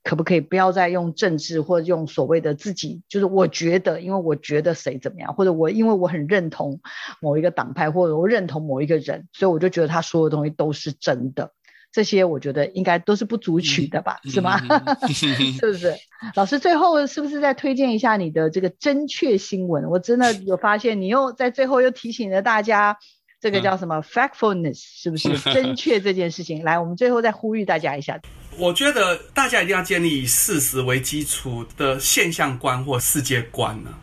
[0.04, 6.80] 可不可以不要再用政治或者用所谓的自己，就是我觉得，因为我觉得谁怎么样，或者我因为我很认同
[7.22, 11.52] 某一个党派，或者我认同某一个人，所以我就觉得他说的东西都是真的。
[11.92, 14.58] 这些我觉得应该都是不足取的吧，嗯、是吗？
[15.12, 15.94] 是不是？
[16.36, 19.90] 老师最后是不是再推荐一下你的这个真确新闻？
[19.90, 22.98] 我真的 有发现，你又在最后又提醒了大家，
[23.42, 26.64] 这个叫什么、嗯、factfulness，是不是 真确这件事情？
[26.64, 28.20] 来，我们最后再呼吁大家一下。
[28.58, 34.00] 我觉得大家一定要建立以事实为基础的现象观或世界观呢、啊。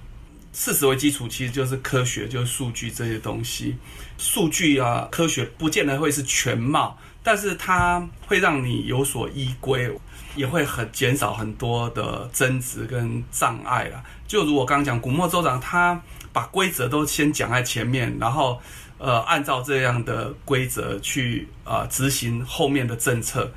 [0.52, 3.76] 事实为基础，其实就是科学，就是数据这些东西。
[4.16, 6.98] 数据啊，科学不见得会是全貌。
[7.28, 9.94] 但是它会让你有所依归，
[10.34, 14.02] 也会很减少很多的争执跟障碍啦。
[14.26, 16.00] 就如我刚刚讲，古默州长他
[16.32, 18.58] 把规则都先讲在前面，然后
[18.96, 23.52] 呃按照这样的规则去呃执行后面的政策，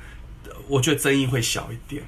[0.68, 2.02] 我觉得争议会小一点。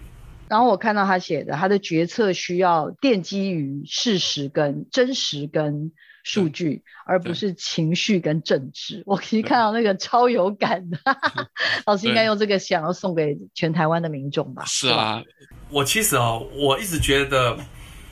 [0.49, 5.91] 然后我看到他写的，他的决策需要奠基于事实跟真实跟。
[6.25, 9.03] 数据，而不是情绪跟政治。
[9.07, 10.99] 我可以看到那个超有感的，
[11.87, 14.65] 老师应该用这个想要送给全台湾的民众吧？
[14.67, 15.23] 是啊，
[15.69, 17.57] 我其实哦，我一直觉得，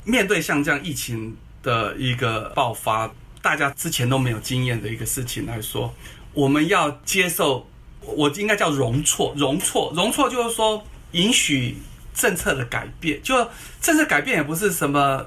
[0.04, 3.10] 面对像这样疫情的一个爆发，
[3.40, 5.92] 大家之前都没有经验的一个事情来说，
[6.34, 7.66] 我们要接受，
[8.02, 11.78] 我应该叫容错，容错，容错就是说允许
[12.12, 13.34] 政策的改变，就
[13.80, 15.26] 政策改变也不是什么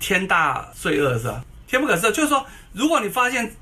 [0.00, 1.44] 天大罪恶，是吧？
[1.78, 3.52] 天不可赦，就是说，如果你发现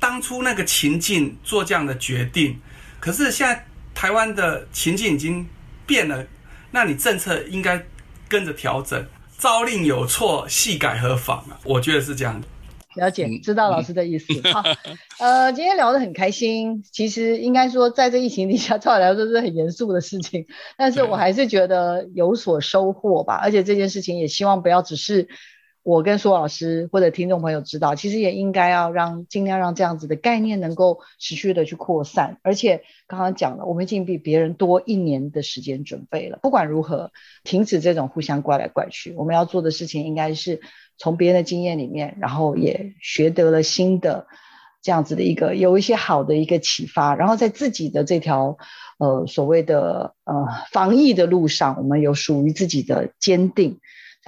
[0.00, 2.58] 当初那个情境做这样的决定，
[3.00, 5.44] 可是现在台湾的情境已经
[5.86, 6.24] 变了，
[6.70, 7.84] 那你政策应该
[8.28, 9.04] 跟着调整。
[9.38, 11.58] 朝令有错，夕改何妨啊？
[11.64, 12.46] 我觉得是这样的。
[12.96, 14.26] 了解，知道老师的意思。
[14.42, 14.62] 嗯、 好，
[15.20, 16.82] 呃，今天聊得很开心。
[16.92, 20.46] 其实应该说，在这疫情底下，照理来说是很严肃的事情，
[20.76, 23.34] 但是我还是觉得有所收获吧。
[23.34, 25.28] 而且这件事情也希望不要只是。
[25.88, 32.36] 我跟苏老师或者听众朋友知道，其实也应该要让尽量让这样子的概念能够持续的去扩散。
[32.42, 36.38] 而且刚刚讲了，我们已经比别人多一年的时间准备了。
[36.42, 37.10] 不管如何，
[37.42, 40.60] 停止这种互相怪来怪去，我们要做的事情应该是
[40.98, 44.26] 从别人的经验里面，然后也学得了新的
[44.82, 48.58] 这样子的一个有一些好的一个启发，然后在自己的这条
[48.98, 53.80] 呃所谓的呃防疫的路上，我们有属于自己的坚定。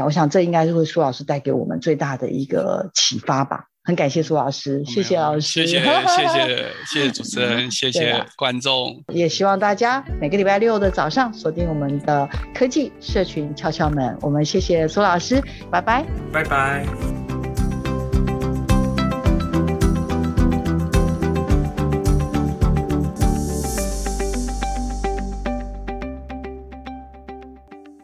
[0.04, 3.64] 我想这应该是会苏老师带给我们最大的一个启发吧。
[3.82, 6.46] 很感谢苏老师，谢谢老师， 谢谢谢谢
[6.86, 9.02] 谢谢主持人，谢谢观众。
[9.08, 14.16] 也希望大家每个礼拜六的早上锁定我们的科技社群敲敲门。
[14.20, 17.19] 我们谢谢苏老师，拜拜，拜拜。